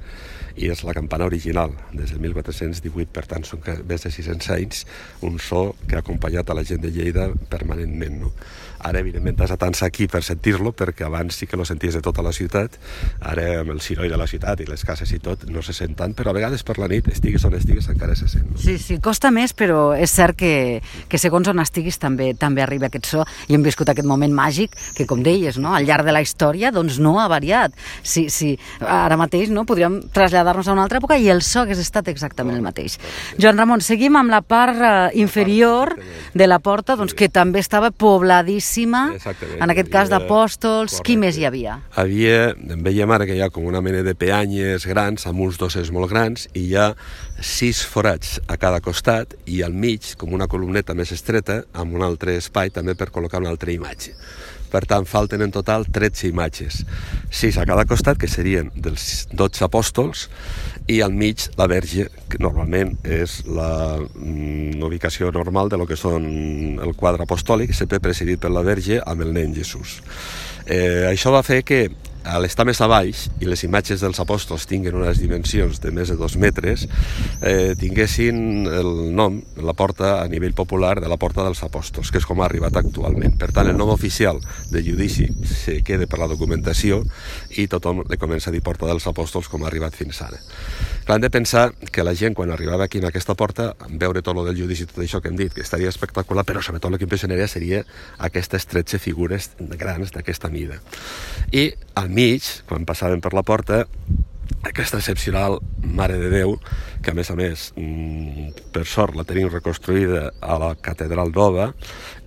i 0.56 0.68
és 0.72 0.82
la 0.84 0.94
campana 0.96 1.26
original 1.28 1.72
des 1.92 2.12
del 2.12 2.20
1418, 2.20 3.08
per 3.12 3.24
tant 3.28 3.44
són 3.48 3.62
més 3.88 4.04
de 4.04 4.10
600 4.12 4.50
anys 4.56 4.84
un 5.24 5.38
so 5.40 5.62
que 5.88 5.96
ha 5.96 6.02
acompanyat 6.04 6.50
a 6.50 6.56
la 6.58 6.64
gent 6.68 6.82
de 6.84 6.92
Lleida 6.92 7.30
permanentment. 7.52 8.18
No? 8.26 8.32
Ara, 8.82 8.98
evidentment, 8.98 9.38
has 9.42 9.52
d'atançar 9.54 9.86
aquí 9.88 10.08
per 10.10 10.22
sentir-lo, 10.26 10.72
perquè 10.74 11.06
abans 11.06 11.36
sí 11.38 11.46
que 11.46 11.56
lo 11.56 11.64
senties 11.68 11.94
de 11.94 12.02
tota 12.02 12.22
la 12.24 12.32
ciutat, 12.34 12.78
ara 13.20 13.60
amb 13.60 13.70
el 13.74 13.80
soroll 13.84 14.10
de 14.10 14.18
la 14.18 14.26
ciutat 14.26 14.60
i 14.60 14.66
les 14.66 14.82
cases 14.84 15.10
i 15.14 15.20
tot 15.22 15.44
no 15.50 15.62
se 15.62 15.74
sent 15.76 15.94
tant, 15.98 16.14
però 16.18 16.32
a 16.32 16.36
vegades 16.36 16.64
per 16.66 16.78
la 16.82 16.88
nit, 16.90 17.06
estigues 17.12 17.44
on 17.46 17.54
estigues, 17.54 17.86
encara 17.92 18.16
se 18.18 18.26
sent. 18.30 18.48
No? 18.50 18.58
Sí, 18.58 18.76
sí, 18.82 18.98
costa 19.02 19.30
més, 19.30 19.54
però 19.54 19.92
és 19.94 20.10
cert 20.10 20.38
que, 20.38 20.54
que 21.08 21.20
segons 21.20 21.48
on 21.52 21.62
estiguis 21.62 22.00
també 22.02 22.32
també 22.34 22.64
arriba 22.64 22.88
aquest 22.90 23.06
so 23.12 23.26
i 23.46 23.54
hem 23.54 23.62
viscut 23.62 23.92
aquest 23.92 24.08
moment 24.08 24.34
màgic 24.34 24.74
que, 24.96 25.06
com 25.06 25.22
deies, 25.22 25.60
no? 25.62 25.76
al 25.76 25.86
llarg 25.86 26.08
de 26.08 26.16
la 26.16 26.24
història 26.24 26.72
doncs 26.74 26.98
no 27.02 27.14
ha 27.20 27.28
variat. 27.30 27.74
Si, 28.02 28.26
si 28.34 28.56
ara 28.82 29.18
mateix 29.20 29.52
no 29.54 29.66
podríem 29.68 30.00
traslladar-nos 30.14 30.66
a 30.66 30.74
una 30.74 30.86
altra 30.86 30.98
època 30.98 31.20
i 31.20 31.30
el 31.30 31.44
so 31.46 31.62
hagués 31.62 31.78
estat 31.82 32.10
exactament 32.10 32.58
el 32.58 32.66
mateix. 32.66 32.98
Joan 33.38 33.60
Ramon, 33.60 33.84
seguim 33.84 34.18
amb 34.18 34.32
la 34.32 34.42
part 34.42 34.82
eh, 34.82 34.92
inferior 35.22 35.94
de 36.34 36.50
la 36.50 36.58
porta, 36.58 36.96
doncs, 36.98 37.14
que 37.14 37.30
també 37.30 37.62
estava 37.62 37.92
pobladíssima, 37.94 38.71
Exactament. 39.14 39.62
en 39.62 39.70
aquest 39.74 39.90
cas 39.92 40.08
havia- 40.10 40.18
d'apòstols. 40.26 41.00
Qui 41.04 41.16
més 41.16 41.36
hi 41.38 41.44
havia? 41.48 41.78
havia, 41.94 42.54
veiem 42.56 43.10
ara 43.10 43.26
que 43.26 43.36
hi 43.36 43.42
ha 43.42 43.50
com 43.50 43.64
una 43.68 43.80
mena 43.84 44.02
de 44.02 44.14
peanyes 44.14 44.86
grans 44.86 45.26
amb 45.26 45.40
uns 45.40 45.58
dossers 45.58 45.90
molt 45.92 46.10
grans 46.10 46.48
i 46.54 46.66
hi 46.70 46.76
ha 46.76 46.94
sis 47.40 47.84
forats 47.86 48.40
a 48.48 48.56
cada 48.56 48.80
costat 48.80 49.34
i 49.46 49.62
al 49.62 49.72
mig 49.74 50.14
com 50.16 50.32
una 50.32 50.46
columneta 50.48 50.94
més 50.94 51.12
estreta 51.12 51.64
amb 51.72 51.94
un 51.94 52.02
altre 52.02 52.36
espai 52.36 52.70
també 52.70 52.94
per 52.94 53.10
col·locar 53.10 53.40
una 53.40 53.50
altra 53.50 53.72
imatge. 53.72 54.14
Per 54.72 54.82
tant, 54.88 55.04
falten 55.08 55.44
en 55.44 55.52
total 55.52 55.84
13 55.92 56.30
imatges. 56.30 56.82
6 57.30 57.58
a 57.60 57.66
cada 57.68 57.84
costat, 57.88 58.18
que 58.18 58.30
serien 58.30 58.70
dels 58.74 59.26
12 59.32 59.66
apòstols, 59.68 60.28
i 60.88 61.00
al 61.04 61.12
mig 61.14 61.44
la 61.60 61.68
verge, 61.70 62.08
que 62.32 62.40
normalment 62.42 62.94
és 63.04 63.42
la 63.46 64.00
mm, 64.00 64.80
ubicació 64.82 65.30
normal 65.34 65.68
de 65.68 65.78
lo 65.80 65.86
que 65.86 65.98
són 66.00 66.24
el 66.82 66.96
quadre 66.98 67.28
apostòlic, 67.28 67.74
sempre 67.76 68.00
presidit 68.02 68.40
per 68.40 68.50
la 68.50 68.64
verge 68.66 69.02
amb 69.04 69.22
el 69.22 69.36
nen 69.36 69.54
Jesús. 69.54 70.00
Eh, 70.66 71.04
això 71.10 71.32
va 71.34 71.44
fer 71.46 71.62
que 71.66 71.84
a 72.24 72.38
l'estar 72.42 72.66
més 72.68 72.80
a 72.80 72.88
baix 72.90 73.26
i 73.42 73.48
les 73.48 73.62
imatges 73.66 74.02
dels 74.02 74.20
apòstols 74.22 74.66
tinguen 74.70 74.96
unes 74.98 75.20
dimensions 75.22 75.80
de 75.82 75.92
més 75.94 76.12
de 76.12 76.16
dos 76.18 76.36
metres, 76.40 76.86
eh, 77.40 77.74
tinguessin 77.78 78.66
el 78.70 78.90
nom, 79.16 79.40
la 79.56 79.74
porta 79.74 80.14
a 80.22 80.28
nivell 80.30 80.54
popular 80.54 80.98
de 81.00 81.10
la 81.10 81.18
porta 81.18 81.44
dels 81.44 81.62
apòstols, 81.66 82.10
que 82.10 82.22
és 82.22 82.28
com 82.28 82.40
ha 82.40 82.46
arribat 82.46 82.76
actualment. 82.78 83.36
Per 83.38 83.50
tant, 83.52 83.68
el 83.68 83.78
nom 83.78 83.90
oficial 83.92 84.40
de 84.70 84.82
judici 84.84 85.28
se 85.48 85.80
queda 85.82 86.06
per 86.06 86.20
la 86.22 86.30
documentació 86.30 87.02
i 87.58 87.66
tothom 87.66 88.04
li 88.08 88.18
comença 88.18 88.50
a 88.50 88.54
dir 88.54 88.62
porta 88.62 88.86
dels 88.86 89.06
apòstols 89.06 89.50
com 89.50 89.64
ha 89.64 89.70
arribat 89.70 89.96
fins 89.98 90.22
ara. 90.22 90.38
Clar, 91.02 91.16
hem 91.18 91.22
de 91.24 91.30
pensar 91.34 91.72
que 91.90 92.04
la 92.06 92.14
gent, 92.14 92.34
quan 92.38 92.52
arribava 92.54 92.84
aquí 92.84 93.00
en 93.02 93.08
aquesta 93.08 93.34
porta, 93.34 93.72
veure 93.90 94.22
tot 94.22 94.36
lo 94.38 94.44
del 94.46 94.60
judici 94.60 94.86
i 94.86 94.90
tot 94.90 95.02
això 95.02 95.20
que 95.20 95.32
hem 95.32 95.38
dit, 95.38 95.52
que 95.52 95.64
estaria 95.64 95.90
espectacular, 95.90 96.44
però 96.46 96.62
sobretot 96.62 96.92
el 96.92 97.00
que 97.00 97.08
impressionaria 97.08 97.48
seria 97.50 97.82
aquestes 98.22 98.68
13 98.70 99.00
figures 99.02 99.50
grans 99.58 100.14
d'aquesta 100.14 100.50
mida. 100.52 100.78
I 101.50 101.72
al 101.94 102.08
mig, 102.10 102.46
quan 102.68 102.86
passaven 102.88 103.20
per 103.24 103.32
la 103.36 103.44
porta, 103.46 103.84
aquesta 104.68 105.00
excepcional 105.00 105.58
Mare 105.82 106.18
de 106.20 106.30
Déu, 106.32 106.56
que 107.02 107.12
a 107.12 107.14
més 107.14 107.30
a 107.30 107.36
més, 107.36 107.72
mm, 107.76 108.70
per 108.72 108.84
sort, 108.86 109.16
la 109.18 109.26
tenim 109.28 109.50
reconstruïda 109.50 110.32
a 110.40 110.58
la 110.58 110.74
Catedral 110.74 111.32
Nova 111.34 111.72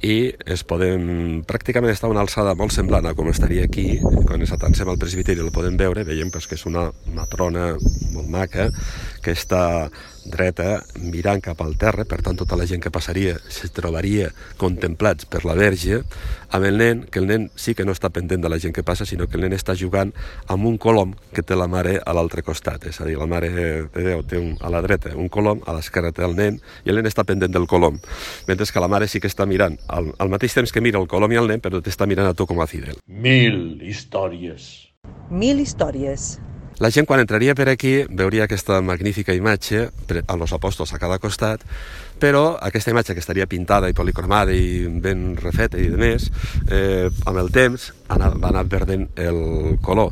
i 0.04 0.34
es 0.46 0.64
podem, 0.68 1.44
pràcticament 1.48 1.94
està 1.94 2.08
a 2.08 2.14
una 2.14 2.22
alçada 2.22 2.56
molt 2.56 2.76
semblant 2.76 3.06
a 3.06 3.16
com 3.16 3.30
estaria 3.32 3.64
aquí, 3.66 4.00
quan 4.26 4.42
ens 4.42 4.52
atansem 4.52 4.90
al 4.90 5.00
presbiteri 5.02 5.42
la 5.42 5.56
podem 5.56 5.78
veure, 5.78 6.04
veiem 6.04 6.30
pues, 6.30 6.48
que 6.48 6.60
és 6.60 6.66
una 6.66 6.92
matrona 7.16 7.72
molt 8.14 8.30
maca, 8.30 8.70
que 9.24 9.34
està 9.34 9.90
dreta 10.26 10.84
mirant 11.00 11.42
cap 11.42 11.62
al 11.62 11.76
terra, 11.78 12.06
per 12.06 12.22
tant 12.26 12.38
tota 12.38 12.58
la 12.58 12.66
gent 12.66 12.82
que 12.82 12.92
passaria 12.94 13.38
se 13.50 13.70
trobaria 13.74 14.32
contemplats 14.58 15.28
per 15.30 15.44
la 15.46 15.56
verge, 15.58 16.02
amb 16.50 16.66
el 16.66 16.80
nen, 16.82 17.04
que 17.12 17.22
el 17.22 17.28
nen 17.30 17.50
sí 17.56 17.76
que 17.78 17.86
no 17.86 17.94
està 17.94 18.10
pendent 18.14 18.42
de 18.42 18.50
la 18.50 18.60
gent 18.62 18.74
que 18.74 18.84
passa, 18.86 19.06
sinó 19.06 19.28
que 19.30 19.38
el 19.38 19.46
nen 19.46 19.56
està 19.58 19.76
jugant 19.78 20.14
amb 20.52 20.66
un 20.66 20.80
colom 20.82 21.14
que 21.34 21.46
té 21.46 21.58
la 21.58 21.70
mare 21.72 22.00
a 22.02 22.16
l'altre 22.18 22.44
costat, 22.46 22.88
és 22.90 23.00
a 23.02 23.08
dir, 23.08 23.18
la 23.22 23.30
mare 23.30 23.52
de 23.54 24.06
Déu 24.06 24.24
té 24.28 24.38
un, 24.42 24.56
a 24.66 24.72
la 24.74 24.82
dreta 24.82 25.14
un 25.16 25.30
colom, 25.30 25.62
a 25.66 25.76
l'esquerra 25.78 26.12
té 26.16 26.26
el 26.26 26.36
nen, 26.38 26.58
i 26.84 26.92
el 26.92 27.00
nen 27.00 27.10
està 27.10 27.24
pendent 27.28 27.54
del 27.54 27.70
colom, 27.70 28.00
mentre 28.50 28.66
que 28.66 28.82
la 28.82 28.90
mare 28.90 29.08
sí 29.08 29.22
que 29.22 29.30
està 29.30 29.46
mirant 29.46 29.78
al, 29.88 30.10
al 30.18 30.34
mateix 30.34 30.58
temps 30.58 30.74
que 30.74 30.82
mira 30.82 31.00
el 31.00 31.08
colom 31.12 31.32
i 31.32 31.40
el 31.40 31.48
nen, 31.52 31.62
però 31.62 31.84
t'està 31.84 32.10
mirant 32.10 32.32
a 32.32 32.34
tu 32.34 32.50
com 32.50 32.60
a 32.60 32.68
fidel. 32.68 32.98
Mil 33.06 33.80
històries. 33.86 34.90
Mil 35.30 35.62
històries. 35.62 36.36
La 36.84 36.90
gent 36.92 37.06
quan 37.08 37.22
entraria 37.22 37.54
per 37.56 37.70
aquí 37.72 38.02
veuria 38.10 38.50
aquesta 38.50 38.82
magnífica 38.84 39.32
imatge 39.32 39.86
amb 40.28 40.42
els 40.44 40.54
apòstols 40.58 40.92
a 40.92 41.00
cada 41.00 41.22
costat, 41.24 41.62
però 42.20 42.58
aquesta 42.60 42.92
imatge 42.92 43.16
que 43.16 43.24
estaria 43.24 43.48
pintada 43.48 43.88
i 43.88 43.96
policromada 43.96 44.52
i 44.52 44.84
ben 45.00 45.38
refeta 45.40 45.80
i 45.80 45.88
de 45.94 46.00
més, 46.02 46.28
eh, 46.68 47.08
amb 47.24 47.40
el 47.40 47.54
temps 47.56 47.94
va 48.12 48.50
anar 48.50 48.66
perdent 48.68 49.08
el 49.16 49.80
color 49.82 50.12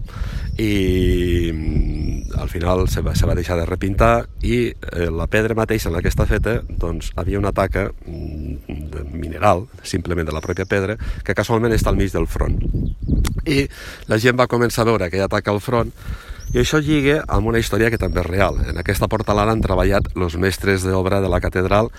i 0.58 1.52
mm, 1.54 2.34
al 2.38 2.50
final 2.50 2.88
se 2.90 3.02
va, 3.02 3.16
se 3.16 3.26
va 3.26 3.36
deixar 3.36 3.58
de 3.58 3.66
repintar 3.66 4.28
i 4.42 4.58
eh, 4.70 5.10
la 5.10 5.28
pedra 5.28 5.56
mateixa 5.58 5.90
en 5.90 5.96
la 5.96 6.02
que 6.04 6.12
està 6.12 6.28
feta 6.30 6.60
doncs 6.68 7.12
havia 7.16 7.40
una 7.42 7.54
taca 7.56 7.88
mm, 7.90 8.76
de 8.94 9.06
mineral, 9.14 9.66
simplement 9.84 10.28
de 10.28 10.36
la 10.36 10.44
pròpia 10.44 10.68
pedra, 10.70 10.98
que 11.24 11.36
casualment 11.38 11.74
està 11.74 11.90
al 11.94 11.98
mig 11.98 12.14
del 12.14 12.28
front. 12.28 12.60
I 13.46 13.66
la 14.08 14.20
gent 14.22 14.38
va 14.40 14.50
començar 14.52 14.84
a 14.84 14.92
veure 14.92 15.10
aquella 15.10 15.32
taca 15.32 15.52
al 15.52 15.62
front 15.64 15.92
i 16.54 16.60
això 16.62 16.78
lliga 16.80 17.24
amb 17.28 17.48
una 17.50 17.58
història 17.60 17.90
que 17.90 17.98
també 17.98 18.22
és 18.22 18.28
real. 18.28 18.60
En 18.70 18.78
aquesta 18.78 19.08
portalada 19.10 19.52
han 19.56 19.62
treballat 19.64 20.12
els 20.16 20.36
mestres 20.38 20.84
d'obra 20.86 21.20
de 21.24 21.30
la 21.32 21.40
catedral 21.42 21.90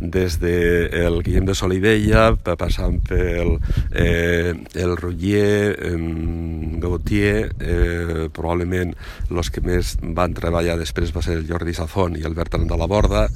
des 0.00 0.38
de 0.40 0.54
el 1.06 1.20
Guillem 1.26 1.44
de 1.48 1.54
Solivella, 1.58 2.28
pa- 2.36 2.54
passant 2.56 3.00
pel 3.08 3.56
eh, 3.90 4.54
el 4.78 4.96
Rullier, 4.96 5.74
eh, 5.74 6.78
Gautier, 6.80 7.50
eh, 7.58 8.28
probablement 8.32 8.94
els 9.30 9.50
que 9.50 9.60
més 9.64 9.96
van 10.02 10.34
treballar 10.36 10.78
després 10.78 11.12
va 11.14 11.22
ser 11.24 11.38
el 11.40 11.48
Jordi 11.48 11.74
Safon 11.74 12.14
i 12.18 12.22
el 12.24 12.34
Bertran 12.38 12.68
de 12.70 12.78
la 12.78 12.86
Borda, 12.86 13.26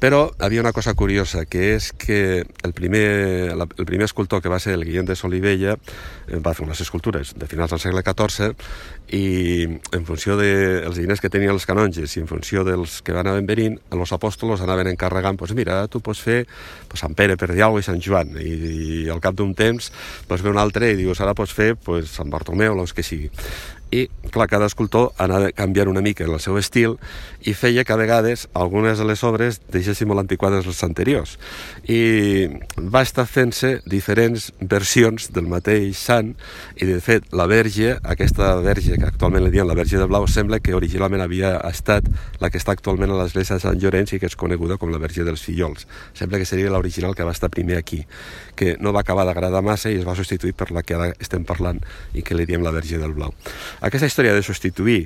però 0.00 0.26
havia 0.38 0.60
una 0.60 0.72
cosa 0.72 0.94
curiosa, 0.94 1.44
que 1.46 1.74
és 1.76 1.92
que 1.92 2.44
el 2.64 2.72
primer, 2.76 3.52
el 3.54 3.86
primer 3.86 4.04
escultor 4.08 4.42
que 4.42 4.48
va 4.52 4.58
ser 4.60 4.74
el 4.74 4.84
Guillem 4.84 5.06
de 5.08 5.16
Solivella 5.16 5.76
eh, 5.76 6.40
va 6.40 6.54
fer 6.54 6.64
unes 6.66 6.80
escultures 6.80 7.34
de 7.36 7.46
finals 7.46 7.70
del 7.76 7.80
segle 7.84 8.02
XIV 8.04 8.54
i 9.12 9.66
en 9.92 10.06
funció 10.08 10.36
dels 10.38 10.94
de 10.96 11.02
diners 11.02 11.20
que 11.20 11.28
tenien 11.28 11.52
els 11.52 11.66
canonges 11.68 12.16
i 12.16 12.22
en 12.22 12.28
funció 12.30 12.64
dels 12.64 13.00
que 13.04 13.12
anaven 13.12 13.46
venint, 13.46 13.76
els 13.92 14.14
apòstols 14.16 14.64
anaven 14.64 14.88
encarregant, 14.94 15.36
doncs 15.36 15.52
mira, 15.56 15.82
tu 15.92 16.00
pots 16.00 16.22
fer 16.24 16.40
pues, 16.88 17.02
Sant 17.04 17.14
Pere 17.14 17.36
per 17.36 17.50
Diau 17.52 17.76
i 17.78 17.84
Sant 17.84 18.00
Joan, 18.00 18.32
i, 18.40 18.54
i 19.04 19.10
al 19.12 19.20
cap 19.24 19.36
d'un 19.36 19.52
temps 19.54 19.90
pues, 20.28 20.42
ve 20.42 20.50
un 20.50 20.60
altre 20.60 20.90
i 20.92 20.98
dius, 20.98 21.20
ara 21.20 21.36
pots 21.36 21.52
fer 21.52 21.74
pues, 21.76 22.08
Sant 22.16 22.32
Bartomeu 22.32 22.78
o 22.78 22.86
els 22.86 22.96
que 22.96 23.04
sigui. 23.04 23.30
I, 23.94 24.08
clar, 24.34 24.48
cada 24.50 24.66
escultor 24.66 25.12
anava 25.22 25.52
canviant 25.54 25.90
una 25.92 26.02
mica 26.02 26.24
el 26.24 26.40
seu 26.42 26.56
estil 26.58 26.96
i 27.44 27.54
feia 27.54 27.84
que 27.84 27.92
a 27.92 27.98
vegades 28.00 28.46
algunes 28.56 28.98
de 28.98 29.06
les 29.06 29.22
obres 29.26 29.60
deixessin 29.70 30.08
molt 30.08 30.24
antiquades 30.24 30.66
les 30.66 30.82
anteriors. 30.86 31.36
I 31.86 32.48
va 32.78 33.04
estar 33.04 33.26
fent-se 33.28 33.76
diferents 33.86 34.50
versions 34.60 35.28
del 35.34 35.48
mateix 35.50 36.00
sant 36.00 36.32
i, 36.76 36.86
de 36.88 36.98
fet, 37.04 37.28
la 37.36 37.46
verge, 37.50 37.98
aquesta 38.02 38.54
verge 38.64 38.98
que 38.98 39.08
actualment 39.10 39.44
li 39.44 39.52
diuen 39.54 39.68
la 39.68 39.76
verge 39.78 40.00
de 40.00 40.08
blau, 40.10 40.26
sembla 40.30 40.60
que 40.64 40.74
originalment 40.74 41.22
havia 41.24 41.56
estat 41.68 42.08
la 42.40 42.50
que 42.50 42.58
està 42.60 42.74
actualment 42.74 43.12
a 43.12 43.20
l'església 43.20 43.58
de 43.58 43.64
Sant 43.64 43.80
Llorenç 43.80 44.14
i 44.16 44.22
que 44.22 44.30
és 44.30 44.38
coneguda 44.40 44.78
com 44.80 44.92
la 44.92 45.02
verge 45.02 45.26
dels 45.26 45.44
fillols. 45.44 45.86
Sembla 46.16 46.40
que 46.40 46.48
seria 46.48 46.72
l'original 46.72 47.14
que 47.14 47.26
va 47.26 47.36
estar 47.36 47.52
primer 47.52 47.78
aquí, 47.78 48.02
que 48.56 48.74
no 48.80 48.94
va 48.96 49.04
acabar 49.04 49.26
d'agradar 49.28 49.62
massa 49.62 49.92
i 49.92 50.00
es 50.00 50.08
va 50.08 50.16
substituir 50.16 50.54
per 50.56 50.70
la 50.72 50.82
que 50.82 50.96
ara 50.96 51.12
estem 51.20 51.44
parlant 51.46 51.82
i 52.14 52.24
que 52.24 52.34
li 52.34 52.48
diem 52.48 52.64
la 52.64 52.72
verge 52.74 52.98
del 52.98 53.14
blau. 53.14 53.34
Aquesta 53.84 54.08
història 54.08 54.32
de 54.32 54.42
substituir 54.42 55.02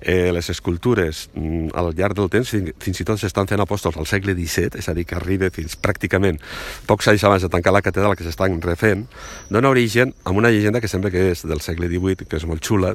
eh, 0.00 0.32
les 0.32 0.48
escultures 0.48 1.26
mm, 1.34 1.74
al 1.76 1.92
llarg 1.98 2.16
del 2.16 2.30
temps, 2.32 2.54
fins 2.80 3.02
i 3.02 3.06
tot 3.08 3.20
s'estan 3.20 3.50
fent 3.50 3.60
apòstols 3.60 3.98
al 4.00 4.08
segle 4.08 4.32
XVII, 4.38 4.80
és 4.80 4.88
a 4.88 4.96
dir, 4.96 5.04
que 5.08 5.18
arriba 5.18 5.52
fins 5.52 5.76
pràcticament 5.76 6.40
pocs 6.88 7.10
anys 7.12 7.26
abans 7.28 7.44
de 7.44 7.52
tancar 7.52 7.74
la 7.76 7.84
catedral 7.84 8.16
que 8.16 8.24
s'estan 8.24 8.60
refent, 8.64 9.04
dona 9.52 9.72
origen 9.72 10.14
a 10.24 10.32
una 10.32 10.50
llegenda 10.50 10.80
que 10.80 10.88
sembla 10.88 11.12
que 11.12 11.30
és 11.34 11.44
del 11.44 11.60
segle 11.60 11.90
XVIII, 11.92 12.28
que 12.28 12.40
és 12.40 12.48
molt 12.48 12.64
xula, 12.64 12.94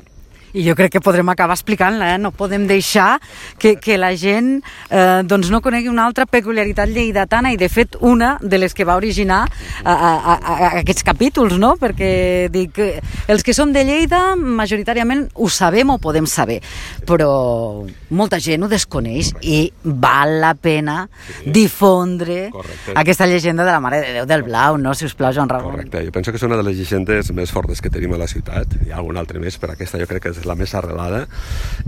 i 0.53 0.63
jo 0.63 0.75
crec 0.77 0.93
que 0.95 1.01
podrem 1.03 1.27
acabar 1.29 1.57
explicant-la, 1.57 2.13
eh? 2.15 2.19
no 2.21 2.31
podem 2.31 2.67
deixar 2.69 3.17
que, 3.59 3.75
que 3.81 3.97
la 3.99 4.13
gent 4.17 4.61
eh, 4.89 5.23
doncs 5.27 5.51
no 5.51 5.61
conegui 5.61 5.91
una 5.91 6.05
altra 6.07 6.25
peculiaritat 6.29 6.91
lleidatana 6.93 7.51
i 7.51 7.59
de 7.59 7.69
fet 7.71 7.97
una 7.99 8.35
de 8.41 8.59
les 8.61 8.75
que 8.77 8.85
va 8.87 8.95
originar 8.99 9.43
a, 9.83 9.93
a, 9.93 10.11
a, 10.15 10.35
a 10.37 10.69
aquests 10.81 11.03
capítols, 11.07 11.57
no? 11.59 11.75
perquè 11.79 12.47
dic, 12.53 12.79
els 13.27 13.43
que 13.43 13.55
som 13.55 13.73
de 13.75 13.83
Lleida 13.87 14.21
majoritàriament 14.37 15.27
ho 15.35 15.49
sabem 15.51 15.91
o 15.93 15.99
podem 16.01 16.27
saber, 16.29 16.59
però 17.07 17.85
molta 18.09 18.39
gent 18.43 18.63
ho 18.63 18.71
desconeix 18.71 19.33
i 19.43 19.67
val 19.83 20.37
la 20.41 20.53
pena 20.55 20.99
sí. 21.09 21.51
difondre 21.53 22.47
Correcte. 22.53 22.95
aquesta 22.95 23.27
llegenda 23.27 23.65
de 23.67 23.71
la 23.71 23.81
Mare 23.83 24.01
de 24.03 24.15
Déu 24.19 24.29
del 24.29 24.45
Blau, 24.47 24.79
no? 24.79 24.95
si 24.95 25.05
us 25.05 25.15
plau, 25.17 25.33
Joan 25.35 25.49
Ramon. 25.51 25.75
Correcte, 25.75 26.05
jo 26.07 26.15
penso 26.15 26.31
que 26.31 26.39
és 26.39 26.47
una 26.47 26.57
de 26.59 26.65
les 26.67 26.77
llegendes 26.79 27.31
més 27.35 27.51
fortes 27.51 27.83
que 27.83 27.91
tenim 27.93 28.15
a 28.15 28.21
la 28.21 28.29
ciutat, 28.31 28.79
hi 28.85 28.93
ha 28.93 29.01
algun 29.01 29.19
altre 29.19 29.41
més, 29.43 29.59
però 29.59 29.75
aquesta 29.75 29.99
jo 29.99 30.07
crec 30.09 30.23
que 30.23 30.33
és 30.33 30.36
la 30.45 30.55
més 30.59 30.73
arrelada 30.77 31.25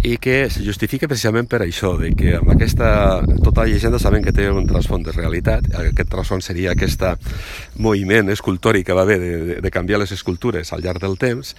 i 0.04 0.18
que 0.18 0.50
se 0.50 0.64
justifica 0.66 1.10
precisament 1.12 1.50
per 1.52 1.62
això, 1.66 1.94
de 2.00 2.14
que 2.18 2.38
amb 2.40 2.54
aquesta, 2.54 3.22
tota 3.44 3.66
la 3.66 3.74
llegenda 3.74 4.00
sabem 4.00 4.24
que 4.24 4.34
té 4.36 4.48
un 4.50 4.68
trasfond 4.70 5.06
de 5.06 5.16
realitat, 5.16 5.68
aquest 5.76 6.10
trasfond 6.10 6.46
seria 6.46 6.74
aquest 6.74 7.04
moviment 7.78 8.32
escultòric 8.32 8.88
que 8.88 8.96
va 8.96 9.04
haver 9.06 9.20
de, 9.20 9.32
de, 9.46 9.60
de 9.62 9.72
canviar 9.72 10.00
les 10.02 10.14
escultures 10.16 10.74
al 10.74 10.84
llarg 10.84 11.02
del 11.04 11.18
temps 11.20 11.56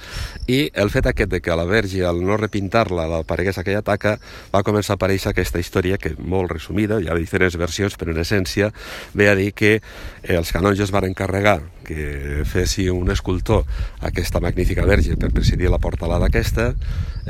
i 0.48 0.62
el 0.74 0.90
fet 0.90 1.11
aquest 1.11 1.31
de 1.31 1.40
que 1.44 1.57
la 1.57 1.68
Verge, 1.68 2.03
al 2.07 2.22
no 2.24 2.37
repintar-la, 2.40 3.07
aparegués 3.20 3.61
aquella 3.61 3.85
taca, 3.87 4.16
va 4.53 4.64
començar 4.66 4.96
a 4.96 5.00
aparèixer 5.00 5.31
aquesta 5.31 5.61
història 5.62 5.98
que 6.00 6.14
molt 6.18 6.50
resumida, 6.57 7.00
hi 7.00 7.09
ha 7.09 7.18
diferents 7.18 7.57
versions, 7.61 7.96
però 8.00 8.14
en 8.14 8.22
essència 8.24 8.70
ve 9.14 9.29
a 9.31 9.37
dir 9.38 9.53
que 9.53 9.76
eh, 9.76 10.37
els 10.37 10.53
canonges 10.53 10.92
van 10.94 11.09
encarregar 11.11 11.61
que 11.90 12.44
fessi 12.46 12.87
un 12.92 13.11
escultor 13.11 13.64
aquesta 14.07 14.40
magnífica 14.40 14.85
verge 14.87 15.16
per 15.18 15.33
presidir 15.35 15.70
la 15.72 15.81
portalada 15.83 16.29
aquesta. 16.31 16.70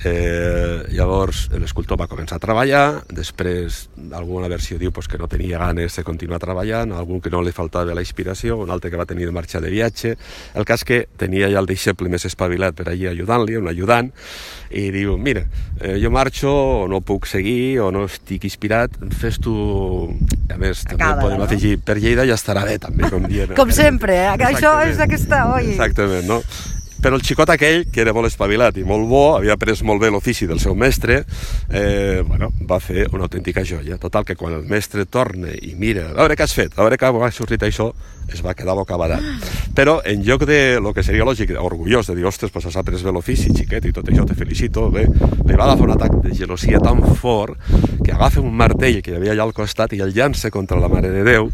Eh, 0.00 0.86
llavors 0.94 1.48
l'escultor 1.50 1.98
va 1.98 2.06
començar 2.08 2.38
a 2.38 2.42
treballar, 2.42 3.02
després 3.10 3.82
alguna 4.16 4.48
versió 4.48 4.78
diu 4.78 4.94
pues, 4.94 5.08
que 5.10 5.18
no 5.18 5.28
tenia 5.28 5.58
ganes 5.58 5.96
de 5.98 6.04
continuar 6.06 6.38
treballant, 6.40 6.94
algun 6.94 7.20
que 7.20 7.32
no 7.32 7.42
li 7.42 7.52
faltava 7.52 7.96
la 7.96 8.04
inspiració, 8.04 8.56
un 8.62 8.70
altre 8.70 8.90
que 8.90 9.00
va 9.00 9.08
tenir 9.08 9.26
de 9.26 9.34
marxar 9.34 9.60
de 9.60 9.72
viatge. 9.72 10.14
El 10.54 10.64
cas 10.64 10.86
que 10.86 11.02
tenia 11.20 11.50
ja 11.50 11.60
el 11.60 11.68
deixeble 11.68 12.08
més 12.08 12.24
espavilat 12.24 12.78
per 12.78 12.88
allí 12.88 13.10
ajudant-li, 13.10 13.58
un 13.58 13.68
ajudant, 13.68 14.12
i 14.70 14.88
diu, 14.94 15.18
mira, 15.18 15.44
eh, 15.80 15.98
jo 16.00 16.14
marxo 16.14 16.50
o 16.84 16.88
no 16.88 17.02
puc 17.02 17.26
seguir 17.26 17.80
o 17.82 17.90
no 17.90 18.06
estic 18.06 18.46
inspirat, 18.48 18.94
fes 19.18 19.40
tu... 19.42 19.56
A 20.50 20.56
més, 20.58 20.80
també 20.82 21.04
Acaba, 21.04 21.22
podem 21.22 21.38
no? 21.38 21.46
afegir, 21.46 21.76
per 21.86 21.94
Lleida 22.00 22.24
ja 22.26 22.34
estarà 22.34 22.64
bé, 22.66 22.78
també, 22.82 23.06
com 23.10 23.26
dient. 23.30 23.54
com 23.58 23.70
sempre, 23.74 24.16
eh? 24.18 24.48
això 24.50 24.72
és 24.82 24.98
aquesta, 25.02 25.44
oi? 25.54 25.74
Exactament, 25.76 26.26
no? 26.26 26.40
Però 27.00 27.16
el 27.16 27.24
xicot 27.24 27.48
aquell, 27.48 27.86
que 27.90 28.02
era 28.04 28.12
molt 28.12 28.28
espavilat 28.28 28.76
i 28.76 28.84
molt 28.84 29.08
bo, 29.08 29.22
havia 29.38 29.56
après 29.56 29.80
molt 29.88 30.02
bé 30.02 30.10
l'ofici 30.12 30.46
del 30.46 30.60
seu 30.60 30.74
mestre, 30.76 31.22
eh, 31.72 32.20
bueno, 32.26 32.50
va 32.68 32.80
fer 32.80 33.06
una 33.14 33.24
autèntica 33.24 33.64
joia. 33.64 33.96
Total, 33.98 34.26
que 34.28 34.36
quan 34.36 34.52
el 34.58 34.66
mestre 34.68 35.06
torna 35.06 35.54
i 35.56 35.74
mira, 35.78 36.10
a 36.10 36.18
veure 36.20 36.36
què 36.36 36.44
has 36.44 36.56
fet, 36.56 36.76
a 36.76 36.84
veure 36.84 37.00
què 37.00 37.08
ha 37.08 37.30
sortit 37.32 37.64
això, 37.64 37.90
es 38.30 38.44
va 38.44 38.54
quedar 38.54 38.76
bocabadat. 38.78 39.24
Però 39.74 40.00
en 40.04 40.22
lloc 40.22 40.44
de 40.46 40.78
lo 40.82 40.92
que 40.94 41.02
seria 41.02 41.24
lògic, 41.24 41.54
orgullós 41.58 42.10
de 42.10 42.14
dir, 42.18 42.26
ostres, 42.28 42.52
pues 42.52 42.66
has 42.68 42.76
après 42.76 43.02
bé 43.02 43.14
l'ofici, 43.14 43.50
xiquet, 43.56 43.88
i 43.88 43.94
tot 43.96 44.06
això, 44.12 44.26
te 44.28 44.36
felicito, 44.38 44.86
bé, 44.92 45.06
li 45.08 45.56
va 45.56 45.64
agafar 45.66 45.88
un 45.88 45.94
atac 45.96 46.20
de 46.22 46.34
gelosia 46.36 46.78
tan 46.84 47.02
fort 47.16 47.58
que 48.04 48.12
agafa 48.12 48.40
un 48.44 48.54
martell 48.54 49.00
que 49.02 49.14
hi 49.14 49.18
havia 49.18 49.32
allà 49.34 49.48
al 49.48 49.56
costat 49.56 49.96
i 49.96 50.02
el 50.04 50.14
llança 50.14 50.50
contra 50.50 50.78
la 50.80 50.90
Mare 50.92 51.10
de 51.10 51.24
Déu 51.26 51.50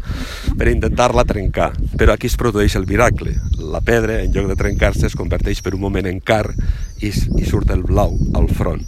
per 0.57 0.69
intentar-la 0.69 1.25
trencar. 1.25 1.71
Però 1.97 2.13
aquí 2.13 2.29
es 2.29 2.37
produeix 2.37 2.75
el 2.77 2.85
miracle. 2.89 3.33
La 3.57 3.81
pedra, 3.81 4.21
en 4.21 4.33
lloc 4.35 4.51
de 4.51 4.59
trencar-se, 4.59 5.07
es 5.07 5.15
converteix 5.15 5.36
per 5.63 5.75
un 5.75 5.81
moment 5.81 6.05
en 6.05 6.19
car 6.19 6.53
i, 7.01 7.07
i 7.09 7.45
surt 7.45 7.71
el 7.71 7.83
blau 7.83 8.17
al 8.33 8.49
front 8.49 8.85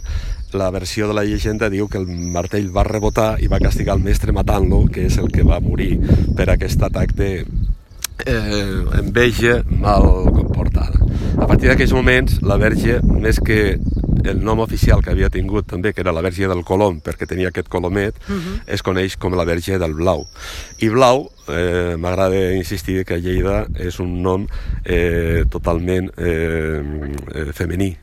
la 0.52 0.70
versió 0.70 1.06
de 1.06 1.14
la 1.14 1.24
llegenda 1.24 1.70
diu 1.70 1.86
que 1.88 1.98
el 1.98 2.06
martell 2.06 2.70
va 2.74 2.82
rebotar 2.82 3.36
i 3.38 3.46
va 3.46 3.60
castigar 3.62 3.94
el 3.94 4.02
mestre 4.02 4.32
matant-lo, 4.34 4.88
que 4.90 5.06
és 5.06 5.18
el 5.22 5.30
que 5.30 5.46
va 5.46 5.60
morir 5.62 6.00
per 6.34 6.48
aquest 6.50 6.82
atac 6.82 7.14
de, 7.14 7.44
eh, 8.26 8.84
enveja 8.98 9.62
mal 9.68 10.30
comportada. 10.34 10.98
A 11.38 11.46
partir 11.46 11.70
d'aquells 11.70 11.94
moments, 11.94 12.40
la 12.42 12.58
verge, 12.60 13.00
més 13.02 13.40
que 13.40 13.78
el 14.24 14.42
nom 14.44 14.60
oficial 14.60 15.00
que 15.02 15.12
havia 15.14 15.30
tingut 15.32 15.66
també, 15.70 15.94
que 15.94 16.02
era 16.02 16.12
la 16.12 16.22
verge 16.24 16.48
del 16.48 16.64
Colom, 16.66 17.00
perquè 17.00 17.28
tenia 17.28 17.48
aquest 17.48 17.68
colomet, 17.68 18.14
uh 18.28 18.32
mhm. 18.32 18.40
-huh. 18.40 18.60
es 18.66 18.82
coneix 18.82 19.16
com 19.16 19.34
la 19.34 19.44
verge 19.44 19.78
del 19.78 19.94
Blau. 19.94 20.26
I 20.78 20.88
Blau, 20.88 21.30
eh, 21.48 21.96
m'agrada 21.98 22.52
insistir 22.56 23.04
que 23.04 23.20
Lleida 23.20 23.64
és 23.78 24.00
un 24.02 24.20
nom 24.22 24.46
eh, 24.84 25.44
totalment 25.50 26.10
eh, 26.16 26.80
eh 27.34 27.50
femení, 27.56 27.94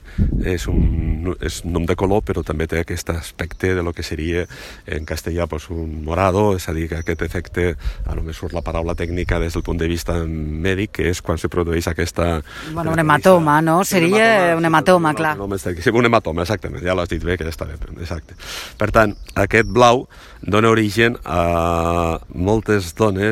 és 0.43 0.65
un, 0.69 1.34
és 1.43 1.60
un 1.65 1.73
nom 1.76 1.86
de 1.86 1.95
color, 2.00 2.23
però 2.26 2.41
també 2.45 2.67
té 2.69 2.80
aquest 2.82 3.10
aspecte 3.13 3.73
de 3.76 3.84
lo 3.86 3.93
que 3.93 4.04
seria 4.04 4.45
en 4.86 5.06
castellà 5.06 5.47
pues, 5.47 5.69
un 5.69 6.04
morado, 6.06 6.56
és 6.58 6.67
a 6.69 6.73
dir, 6.73 6.88
que 6.89 7.00
aquest 7.02 7.21
efecte, 7.26 7.67
a 8.06 8.15
només 8.17 8.38
surt 8.38 8.56
la 8.58 8.63
paraula 8.65 8.95
tècnica 8.97 9.39
des 9.43 9.54
del 9.54 9.65
punt 9.65 9.80
de 9.82 9.89
vista 9.89 10.17
mèdic, 10.26 10.97
que 10.97 11.10
és 11.12 11.21
quan 11.21 11.38
se 11.38 11.50
produeix 11.54 11.89
aquesta... 11.91 12.41
Bueno, 12.73 12.93
un 12.93 13.04
hematoma, 13.04 13.60
no? 13.62 13.84
Seria 13.86 14.56
un 14.58 14.65
hematoma, 14.65 15.13
clar. 15.17 15.36
No, 15.38 15.47
no, 15.47 15.58
sí, 15.58 15.76
un 15.93 16.10
hematoma, 16.10 16.45
exactament, 16.47 16.84
ja 16.86 16.97
l'has 16.97 17.12
dit 17.12 17.23
bé, 17.23 17.38
que 17.38 17.45
ja 17.47 17.54
està 17.54 17.69
bé, 17.69 17.78
exacte. 18.02 18.38
Per 18.78 18.89
tant, 18.93 19.15
aquest 19.38 19.69
blau 19.69 20.08
dona 20.41 20.69
origen 20.69 21.17
a 21.26 22.19
moltes 22.34 22.93
dones 22.97 23.27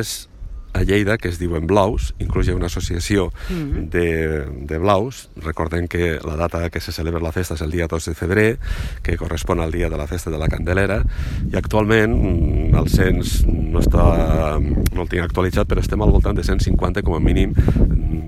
a 0.76 0.82
Lleida 0.84 1.16
que 1.16 1.28
es 1.28 1.38
diuen 1.40 1.66
blaus, 1.66 2.12
inclús 2.20 2.46
hi 2.46 2.52
ha 2.52 2.56
una 2.56 2.68
associació 2.68 3.30
mm 3.48 3.54
-hmm. 3.54 3.88
de, 3.88 4.44
de 4.68 4.78
blaus. 4.78 5.30
Recordem 5.36 5.88
que 5.88 6.18
la 6.22 6.36
data 6.36 6.68
que 6.70 6.80
se 6.80 6.92
celebra 6.92 7.20
la 7.20 7.32
festa 7.32 7.54
és 7.54 7.62
el 7.62 7.70
dia 7.70 7.86
2 7.86 8.04
de 8.04 8.14
febrer, 8.14 8.58
que 9.02 9.16
correspon 9.16 9.60
al 9.60 9.72
dia 9.72 9.88
de 9.88 9.96
la 9.96 10.06
festa 10.06 10.30
de 10.30 10.38
la 10.38 10.48
Candelera, 10.48 11.02
i 11.50 11.56
actualment 11.56 12.12
mm, 12.12 12.76
el 12.76 12.88
cens 12.88 13.46
no, 13.46 13.80
està, 13.80 14.60
no 14.60 15.02
el 15.02 15.08
tinc 15.08 15.22
actualitzat, 15.22 15.66
però 15.66 15.80
estem 15.80 16.02
al 16.02 16.10
voltant 16.10 16.36
de 16.36 16.44
150 16.44 17.02
com 17.02 17.14
a 17.14 17.20
mínim 17.20 17.54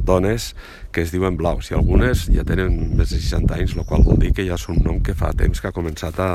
dones 0.04 0.56
que 0.92 1.02
es 1.04 1.12
diuen 1.12 1.36
blaus 1.36 1.70
i 1.70 1.76
algunes 1.76 2.26
ja 2.32 2.44
tenen 2.48 2.74
més 2.96 3.12
de 3.12 3.20
60 3.20 3.54
anys, 3.56 3.74
el 3.76 3.86
qual 3.88 4.04
vol 4.06 4.18
dir 4.20 4.32
que 4.36 4.46
ja 4.46 4.56
és 4.56 4.66
un 4.72 4.80
nom 4.84 5.00
que 5.04 5.14
fa 5.18 5.30
temps 5.36 5.60
que 5.60 5.68
ha 5.68 5.74
començat 5.74 6.18
a, 6.22 6.30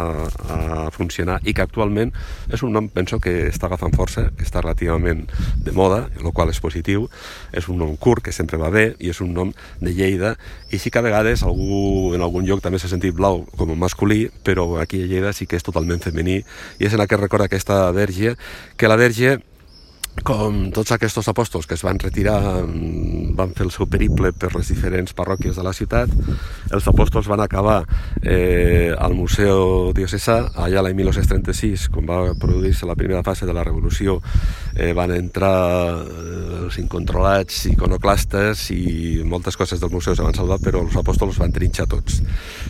a 0.56 0.58
funcionar 0.94 1.40
i 1.44 1.56
que 1.56 1.66
actualment 1.66 2.14
és 2.54 2.64
un 2.66 2.74
nom, 2.76 2.88
penso, 2.92 3.20
que 3.24 3.50
està 3.50 3.68
agafant 3.70 3.96
força, 3.96 4.28
que 4.38 4.46
està 4.46 4.62
relativament 4.62 5.26
de 5.64 5.74
moda, 5.76 6.08
el 6.20 6.32
qual 6.32 6.52
és 6.54 6.62
positiu, 6.64 7.08
és 7.52 7.70
un 7.70 7.80
nom 7.82 7.96
curt, 7.98 8.24
que 8.24 8.36
sempre 8.36 8.60
va 8.62 8.72
bé, 8.74 8.86
i 9.00 9.12
és 9.14 9.22
un 9.24 9.34
nom 9.34 9.54
de 9.82 9.94
Lleida, 9.94 10.36
i 10.72 10.80
sí 10.82 10.92
que 10.94 11.02
a 11.02 11.06
vegades 11.06 11.44
algú 11.44 12.14
en 12.16 12.22
algun 12.26 12.46
lloc 12.48 12.62
també 12.64 12.82
s'ha 12.82 12.92
sentit 12.92 13.16
blau 13.16 13.44
com 13.58 13.74
a 13.74 13.80
masculí, 13.80 14.28
però 14.46 14.78
aquí 14.82 15.04
a 15.04 15.10
Lleida 15.10 15.34
sí 15.34 15.48
que 15.50 15.58
és 15.60 15.66
totalment 15.66 16.04
femení, 16.04 16.42
i 16.80 16.88
és 16.88 16.94
en 16.94 17.04
aquest 17.04 17.22
record 17.22 17.48
aquesta 17.48 17.86
verge, 17.96 18.38
que 18.78 18.92
la 18.92 19.00
verge 19.00 19.40
com 20.22 20.70
tots 20.76 20.94
aquests 20.94 21.30
apòstols 21.32 21.66
que 21.66 21.74
es 21.74 21.84
van 21.84 21.98
retirar 21.98 22.38
van 23.34 23.54
fer 23.58 23.66
el 23.66 23.72
seu 23.74 23.88
periple 23.90 24.30
per 24.38 24.52
les 24.54 24.70
diferents 24.70 25.16
parròquies 25.18 25.58
de 25.58 25.66
la 25.66 25.74
ciutat, 25.74 26.12
els 26.70 26.88
apòstols 26.88 27.28
van 27.32 27.42
acabar 27.42 27.80
eh, 28.22 28.94
al 28.94 29.18
Museu 29.18 29.92
Diocesà, 29.98 30.38
allà 30.54 30.84
l'any 30.86 30.96
1936, 31.02 31.88
quan 31.94 32.06
va 32.08 32.20
produir-se 32.40 32.86
la 32.86 32.98
primera 33.00 33.24
fase 33.26 33.50
de 33.50 33.56
la 33.58 33.66
revolució, 33.66 34.20
eh, 34.76 34.94
van 34.94 35.16
entrar 35.18 35.56
eh, 35.98 36.62
els 36.62 36.78
incontrolats 36.80 37.66
iconoclastes 37.74 38.70
i 38.76 39.24
moltes 39.26 39.58
coses 39.58 39.82
del 39.82 39.92
museu 39.92 40.16
se 40.16 40.26
van 40.26 40.38
salvar, 40.38 40.60
però 40.62 40.84
els 40.86 40.96
apòstols 41.00 41.42
van 41.42 41.54
trinxar 41.56 41.88
tots. 41.90 42.22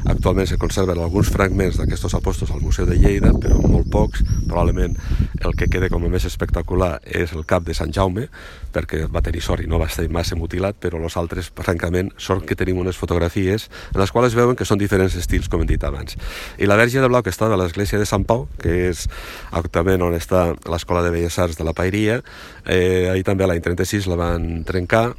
Actualment 0.08 0.47
se 0.49 0.60
conserven 0.62 1.03
alguns 1.03 1.32
fragments 1.34 1.77
d'aquests 1.82 2.17
apòstols 2.19 2.56
al 2.56 2.63
Museu 2.63 2.88
de 2.88 2.97
Lleida, 2.97 3.34
però 3.36 3.60
molt 3.67 3.91
pocs. 3.91 4.23
Probablement 4.47 4.95
el 5.43 5.56
que 5.60 5.67
queda 5.67 5.91
com 5.91 6.06
a 6.08 6.12
més 6.12 6.25
espectacular 6.29 6.95
és 7.03 7.33
el 7.38 7.46
cap 7.50 7.65
de 7.65 7.76
Sant 7.78 7.93
Jaume, 7.93 8.28
perquè 8.74 9.04
va 9.12 9.22
tenir 9.26 9.43
sort 9.46 9.63
i 9.63 9.69
no 9.69 9.80
va 9.82 9.88
estar 9.91 10.06
massa 10.12 10.38
mutilat, 10.39 10.78
però 10.82 11.02
els 11.02 11.17
altres, 11.19 11.52
francament, 11.56 12.12
sort 12.17 12.46
que 12.50 12.58
tenim 12.60 12.80
unes 12.82 12.98
fotografies 13.00 13.69
en 13.93 14.02
les 14.02 14.13
quals 14.13 14.38
veuen 14.38 14.58
que 14.58 14.67
són 14.67 14.82
diferents 14.82 15.15
estils, 15.19 15.50
com 15.50 15.62
hem 15.62 15.69
dit 15.69 15.84
abans. 15.84 16.17
I 16.58 16.69
la 16.69 16.78
Verge 16.80 17.02
de 17.02 17.10
Blau, 17.10 17.24
que 17.24 17.34
està 17.34 17.50
a 17.50 17.60
l'església 17.60 18.02
de 18.02 18.10
Sant 18.10 18.26
Pau, 18.30 18.48
que 18.62 18.89
és 18.89 19.08
actualment 19.52 20.08
on 20.10 20.17
està 20.17 20.52
l'Escola 20.69 21.04
de 21.06 21.13
Belles 21.13 21.39
Arts 21.39 21.60
de 21.60 21.67
la 21.67 21.76
Pairia, 21.78 22.22
eh, 22.65 23.10
ahir 23.12 23.26
també 23.28 23.48
l'any 23.48 23.62
36 23.63 24.10
la 24.12 24.19
van 24.19 24.63
trencar, 24.67 25.12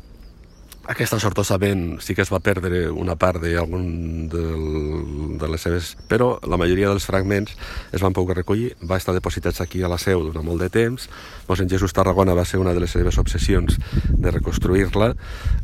aquesta 0.85 1.17
sortosament 1.17 2.01
sí 2.05 2.13
que 2.13 2.21
es 2.21 2.31
va 2.33 2.43
perdre 2.45 2.91
una 2.93 3.15
part 3.17 3.41
d'algun 3.41 4.29
del, 4.29 5.39
de 5.41 5.49
les 5.49 5.63
seves... 5.65 5.95
Però 6.11 6.35
la 6.45 6.59
majoria 6.61 6.91
dels 6.91 7.07
fragments 7.09 7.55
es 7.95 8.03
van 8.05 8.13
poder 8.13 8.37
recollir, 8.37 8.75
va 8.85 8.99
estar 9.01 9.15
depositats 9.17 9.63
aquí 9.65 9.81
a 9.83 9.89
la 9.89 9.99
seu 9.99 10.21
durant 10.27 10.45
molt 10.45 10.61
de 10.61 10.69
temps. 10.69 11.09
en 11.49 11.71
Jesús 11.71 11.93
Tarragona 11.93 12.35
va 12.35 12.45
ser 12.45 12.61
una 12.61 12.75
de 12.75 12.81
les 12.81 12.91
seves 12.91 13.17
obsessions 13.19 13.79
de 14.11 14.31
reconstruir-la. 14.31 15.15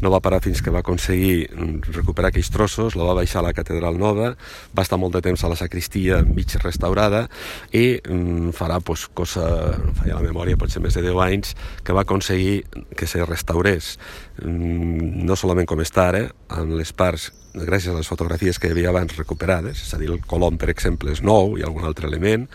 No 0.00 0.10
va 0.10 0.20
parar 0.20 0.40
fins 0.40 0.62
que 0.62 0.70
va 0.70 0.80
aconseguir 0.80 1.50
recuperar 1.92 2.30
aquells 2.30 2.50
trossos, 2.50 2.96
la 2.96 3.04
va 3.04 3.14
baixar 3.14 3.40
a 3.40 3.48
la 3.48 3.52
Catedral 3.52 3.98
Nova, 3.98 4.34
va 4.76 4.82
estar 4.82 4.98
molt 4.98 5.14
de 5.14 5.20
temps 5.20 5.44
a 5.44 5.48
la 5.48 5.56
sacristia 5.56 6.22
mig 6.24 6.56
restaurada 6.64 7.26
i 7.72 8.00
mm, 8.00 8.56
farà 8.56 8.80
pues, 8.80 9.06
cosa, 9.12 9.76
feia 10.00 10.16
la 10.16 10.24
memòria, 10.24 10.56
potser 10.56 10.80
més 10.80 10.96
de 10.96 11.04
10 11.04 11.22
anys, 11.28 11.54
que 11.84 11.92
va 11.92 12.08
aconseguir 12.08 12.64
que 12.96 13.06
se 13.06 13.24
restaurés 13.26 13.98
no 14.44 15.36
solament 15.36 15.68
com 15.68 15.80
està 15.82 16.08
ara, 16.10 16.24
amb 16.56 16.74
les 16.78 16.92
parts, 16.96 17.30
gràcies 17.54 17.92
a 17.92 17.98
les 17.98 18.08
fotografies 18.08 18.58
que 18.58 18.70
hi 18.70 18.74
havia 18.74 18.90
abans 18.92 19.16
recuperades, 19.18 19.82
és 19.84 19.94
a 19.94 20.00
dir, 20.00 20.10
el 20.10 20.20
colom, 20.26 20.58
per 20.60 20.70
exemple, 20.72 21.12
és 21.12 21.22
nou 21.22 21.56
i 21.58 21.64
algun 21.66 21.86
altre 21.88 22.08
element, 22.08 22.46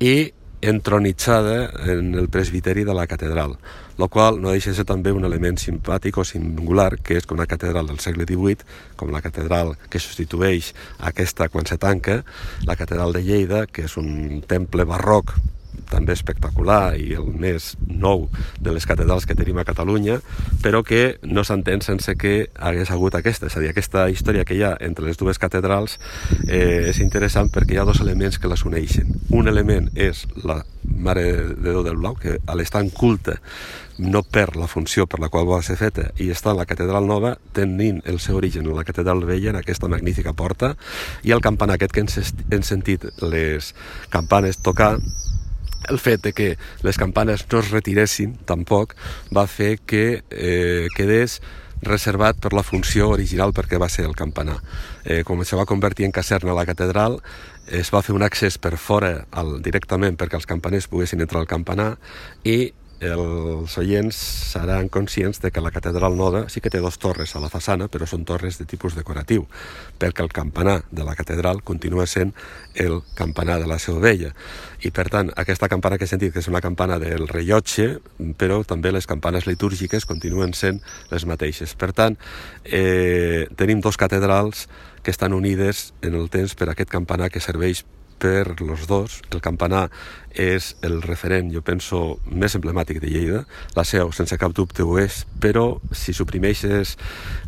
i 0.00 0.32
entronitzada 0.62 1.72
en 1.90 2.14
el 2.14 2.28
presbiteri 2.30 2.84
de 2.86 2.94
la 2.94 3.08
catedral, 3.10 3.56
el 3.98 4.08
qual 4.08 4.38
no 4.40 4.52
deixa 4.54 4.70
de 4.70 4.78
ser 4.78 4.86
també 4.86 5.10
un 5.12 5.26
element 5.26 5.58
simpàtic 5.58 6.20
o 6.22 6.24
singular, 6.24 6.94
que 7.02 7.18
és 7.18 7.26
que 7.26 7.34
una 7.34 7.48
catedral 7.50 7.90
del 7.90 7.98
segle 8.02 8.24
XVIII, 8.28 8.62
com 8.96 9.10
la 9.10 9.22
catedral 9.24 9.74
que 9.90 10.00
substitueix 10.00 10.72
aquesta 11.10 11.50
quan 11.50 11.66
se 11.66 11.78
tanca, 11.82 12.22
la 12.66 12.78
catedral 12.78 13.12
de 13.12 13.24
Lleida, 13.26 13.66
que 13.66 13.88
és 13.90 13.98
un 13.98 14.40
temple 14.46 14.86
barroc 14.86 15.34
també 15.92 16.16
espectacular 16.16 16.96
i 16.96 17.12
el 17.18 17.28
més 17.28 17.72
nou 17.86 18.26
de 18.60 18.74
les 18.74 18.86
catedrals 18.88 19.26
que 19.28 19.36
tenim 19.38 19.60
a 19.60 19.66
Catalunya, 19.68 20.18
però 20.64 20.82
que 20.86 21.18
no 21.22 21.44
s'entén 21.44 21.84
sense 21.84 22.16
que 22.16 22.48
hagués 22.56 22.90
hagut 22.90 23.16
aquesta. 23.18 23.48
És 23.50 23.56
a 23.56 23.62
dir, 23.62 23.70
aquesta 23.72 24.08
història 24.10 24.46
que 24.48 24.56
hi 24.56 24.64
ha 24.66 24.74
entre 24.80 25.06
les 25.06 25.20
dues 25.20 25.40
catedrals 25.42 25.98
eh, 26.48 26.90
és 26.90 27.02
interessant 27.04 27.52
perquè 27.52 27.76
hi 27.76 27.82
ha 27.82 27.88
dos 27.88 28.02
elements 28.04 28.38
que 28.38 28.50
les 28.50 28.64
uneixen. 28.68 29.12
Un 29.30 29.48
element 29.52 29.90
és 29.94 30.26
la 30.42 30.62
Mare 30.82 31.22
de 31.54 31.70
Déu 31.70 31.82
del 31.86 31.96
Blau, 31.96 32.16
que 32.18 32.38
a 32.46 32.56
l'estar 32.58 32.82
en 32.82 32.90
culte 32.90 33.38
no 34.02 34.22
perd 34.22 34.56
la 34.56 34.66
funció 34.66 35.06
per 35.06 35.20
la 35.20 35.28
qual 35.28 35.46
va 35.48 35.60
ser 35.62 35.76
feta 35.78 36.08
i 36.20 36.30
està 36.32 36.52
en 36.52 36.58
la 36.58 36.66
catedral 36.68 37.06
nova 37.06 37.34
tenint 37.54 38.00
el 38.08 38.18
seu 38.24 38.38
origen 38.40 38.66
en 38.66 38.76
la 38.76 38.86
catedral 38.88 39.22
vella 39.28 39.52
en 39.52 39.60
aquesta 39.60 39.90
magnífica 39.92 40.32
porta 40.32 40.74
i 41.22 41.34
el 41.36 41.44
campanar 41.44 41.76
aquest 41.76 41.94
que 41.94 42.06
hem 42.56 42.64
sentit 42.66 43.04
les 43.22 43.74
campanes 44.10 44.62
tocar 44.64 44.96
el 45.88 45.98
fet 45.98 46.22
de 46.22 46.32
que 46.32 46.56
les 46.82 46.98
campanes 46.98 47.46
no 47.50 47.60
es 47.60 47.70
retiressin 47.70 48.36
tampoc 48.46 48.94
va 49.34 49.46
fer 49.46 49.78
que 49.86 50.22
eh, 50.30 50.88
quedés 50.96 51.40
reservat 51.82 52.38
per 52.38 52.52
la 52.54 52.62
funció 52.62 53.08
original 53.10 53.52
perquè 53.52 53.78
va 53.80 53.90
ser 53.90 54.06
el 54.06 54.14
campanar. 54.14 54.60
Eh, 55.04 55.22
com 55.26 55.42
se 55.44 55.58
va 55.58 55.66
convertir 55.66 56.06
en 56.06 56.14
caserna 56.14 56.52
a 56.52 56.58
la 56.60 56.66
catedral, 56.66 57.18
es 57.66 57.90
va 57.94 58.02
fer 58.02 58.14
un 58.14 58.22
accés 58.22 58.58
per 58.58 58.76
fora 58.78 59.26
al, 59.30 59.58
directament 59.62 60.16
perquè 60.18 60.38
els 60.38 60.46
campaners 60.46 60.88
poguessin 60.90 61.22
entrar 61.22 61.42
al 61.42 61.50
campanar 61.50 61.96
i 62.44 62.72
els 63.02 63.76
oients 63.78 64.16
seran 64.52 64.88
conscients 64.88 65.40
de 65.42 65.50
que 65.50 65.60
la 65.60 65.72
catedral 65.74 66.14
nova 66.16 66.44
sí 66.52 66.60
que 66.62 66.70
té 66.70 66.78
dos 66.80 66.98
torres 67.02 67.34
a 67.34 67.40
la 67.42 67.50
façana, 67.50 67.88
però 67.90 68.06
són 68.06 68.24
torres 68.28 68.58
de 68.60 68.66
tipus 68.68 68.94
decoratiu, 68.94 69.46
perquè 69.98 70.22
el 70.22 70.30
campanar 70.32 70.82
de 70.90 71.04
la 71.04 71.16
catedral 71.18 71.62
continua 71.66 72.06
sent 72.06 72.32
el 72.74 73.00
campanar 73.18 73.58
de 73.60 73.66
la 73.66 73.78
Seu 73.82 73.98
Vella. 74.00 74.32
I, 74.82 74.90
per 74.94 75.08
tant, 75.10 75.32
aquesta 75.36 75.68
campana 75.68 75.98
que 75.98 76.06
he 76.06 76.10
sentit, 76.10 76.32
que 76.32 76.42
és 76.42 76.50
una 76.50 76.62
campana 76.62 76.98
del 77.02 77.26
rellotge, 77.28 77.98
però 78.38 78.62
també 78.64 78.92
les 78.94 79.06
campanes 79.10 79.46
litúrgiques 79.50 80.06
continuen 80.06 80.54
sent 80.54 80.80
les 81.10 81.26
mateixes. 81.26 81.74
Per 81.74 81.92
tant, 81.92 82.18
eh, 82.64 83.48
tenim 83.56 83.82
dos 83.82 83.98
catedrals 83.98 84.68
que 85.02 85.10
estan 85.10 85.34
unides 85.34 85.92
en 86.02 86.14
el 86.14 86.30
temps 86.30 86.54
per 86.54 86.70
aquest 86.70 86.90
campanar 86.90 87.30
que 87.30 87.42
serveix 87.42 87.84
per 88.18 88.60
los 88.60 88.86
dos. 88.86 89.20
El 89.30 89.40
campanar 89.40 89.88
és 90.32 90.76
el 90.82 91.02
referent, 91.02 91.50
jo 91.52 91.60
penso, 91.62 92.18
més 92.26 92.54
emblemàtic 92.56 93.00
de 93.02 93.10
Lleida. 93.12 93.42
La 93.76 93.84
seu, 93.84 94.12
sense 94.16 94.36
cap 94.40 94.54
dubte, 94.56 94.82
ho 94.82 94.98
és, 95.00 95.22
però 95.40 95.80
si 95.92 96.14
suprimeixes 96.16 96.96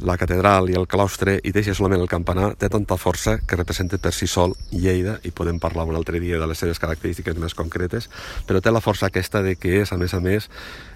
la 0.05 0.16
catedral 0.20 0.70
i 0.70 0.77
el 0.79 0.87
claustre 0.90 1.38
i 1.42 1.53
deixes 1.53 1.79
solament 1.79 2.05
el 2.05 2.12
campanar, 2.12 2.55
té 2.61 2.68
tanta 2.68 2.98
força 3.00 3.38
que 3.40 3.57
representa 3.57 3.98
per 3.98 4.12
si 4.12 4.29
sol 4.31 4.55
Lleida, 4.70 5.18
i 5.24 5.33
podem 5.33 5.59
parlar 5.61 5.88
un 5.88 5.96
altre 5.96 6.20
dia 6.20 6.38
de 6.38 6.48
les 6.48 6.61
seves 6.61 6.81
característiques 6.83 7.38
més 7.40 7.57
concretes, 7.57 8.11
però 8.46 8.61
té 8.61 8.72
la 8.72 8.85
força 8.85 9.09
aquesta 9.09 9.42
de 9.42 9.57
que 9.57 9.81
és, 9.83 9.92
a 9.92 10.00
més 10.00 10.14
a 10.14 10.20
més, 10.20 10.50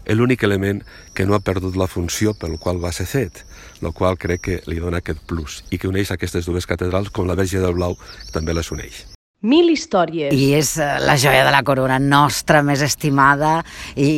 l'únic 0.09 0.44
element 0.44 0.83
que 1.14 1.26
no 1.26 1.37
ha 1.37 1.44
perdut 1.44 1.76
la 1.76 1.88
funció 1.88 2.35
pel 2.35 2.59
qual 2.61 2.83
va 2.85 2.92
ser 2.92 3.09
fet, 3.09 3.44
el 3.83 3.92
qual 3.92 4.18
crec 4.20 4.44
que 4.44 4.62
li 4.66 4.81
dona 4.81 5.02
aquest 5.02 5.24
plus, 5.28 5.62
i 5.70 5.78
que 5.78 5.88
uneix 5.88 6.12
aquestes 6.12 6.48
dues 6.48 6.66
catedrals 6.66 7.12
com 7.12 7.28
la 7.28 7.38
Verge 7.38 7.62
del 7.62 7.76
Blau 7.78 7.96
també 8.33 8.57
les 8.57 8.72
uneix. 8.72 9.17
Mil 9.38 9.68
històries. 9.70 10.33
I 10.35 10.46
és 10.59 10.72
eh, 10.83 10.87
la 11.07 11.14
joia 11.14 11.44
de 11.46 11.53
la 11.55 11.61
corona 11.62 12.01
nostra, 12.03 12.59
més 12.66 12.81
estimada 12.83 13.61
i, 13.94 14.09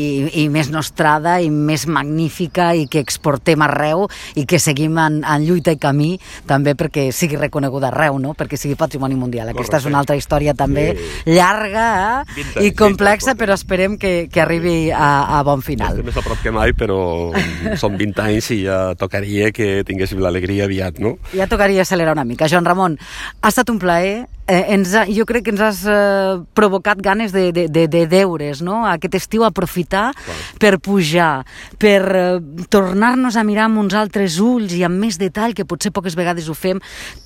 i 0.41 0.47
més 0.49 0.71
nostrada 0.73 1.35
i 1.45 1.51
més 1.53 1.85
magnífica 1.85 2.71
i 2.73 2.87
que 2.89 3.03
exportem 3.05 3.61
arreu 3.61 4.07
i 4.41 4.47
que 4.49 4.57
seguim 4.57 4.97
en, 4.97 5.19
en 5.21 5.45
lluita 5.45 5.75
i 5.77 5.81
camí 5.83 6.15
també 6.49 6.73
perquè 6.73 7.11
sigui 7.13 7.37
reconeguda 7.37 7.91
arreu, 7.91 8.17
no? 8.17 8.33
perquè 8.33 8.57
sigui 8.57 8.79
patrimoni 8.81 9.21
mundial. 9.21 9.53
Aquesta 9.53 9.77
Correcte. 9.77 9.83
és 9.83 9.91
una 9.91 10.01
altra 10.01 10.17
història 10.17 10.57
també 10.57 10.87
sí. 10.97 11.37
llarga 11.37 11.85
eh? 12.25 12.65
i 12.65 12.73
complexa, 12.73 13.37
però 13.37 13.61
esperem 13.61 14.01
que, 14.01 14.15
que 14.33 14.41
arribi 14.41 14.89
a, 14.89 15.37
a 15.37 15.45
bon 15.45 15.61
final. 15.61 16.01
Estem 16.01 16.09
més 16.15 16.17
a 16.17 16.25
prop 16.25 16.41
que 16.41 16.57
mai, 16.63 16.73
però 16.73 16.99
són 17.77 18.01
20 18.01 18.25
anys 18.25 18.53
i 18.57 18.63
ja 18.65 18.83
tocaria 18.97 19.53
que 19.53 19.83
tinguéssim 19.85 20.25
l'alegria 20.25 20.65
aviat, 20.65 21.05
no? 21.05 21.19
Ja 21.37 21.45
tocaria 21.45 21.85
accelerar 21.85 22.17
una 22.17 22.25
mica. 22.25 22.49
Joan 22.49 22.65
Ramon, 22.65 22.97
ha 23.45 23.53
estat 23.53 23.69
un 23.69 23.85
plaer 23.85 24.31
eh, 24.51 24.75
ens 24.75 24.95
ha, 24.95 25.05
jo 25.07 25.25
crec 25.29 25.47
que 25.47 25.55
ens 25.55 25.63
has 25.63 25.81
eh, 25.87 26.43
provocat 26.59 26.99
ganes 27.03 27.33
de, 27.33 27.51
de, 27.55 27.69
de, 27.71 27.87
de 27.89 28.05
deures, 28.11 28.61
no? 28.67 28.83
Aquest 28.91 29.17
estiu 29.21 29.47
aprofitar 29.47 30.11
Clar. 30.19 30.39
per 30.61 30.75
pujar, 30.83 31.33
per 31.79 32.01
eh, 32.19 32.27
tornar-nos 32.73 33.39
a 33.39 33.47
mirar 33.47 33.69
amb 33.71 33.85
uns 33.85 33.95
altres 33.95 34.41
ulls 34.43 34.75
i 34.75 34.85
amb 34.87 34.99
més 34.99 35.21
detall, 35.21 35.55
que 35.55 35.69
potser 35.69 35.95
poques 35.95 36.19
vegades 36.19 36.51
ho 36.51 36.57
fem, 36.59 36.83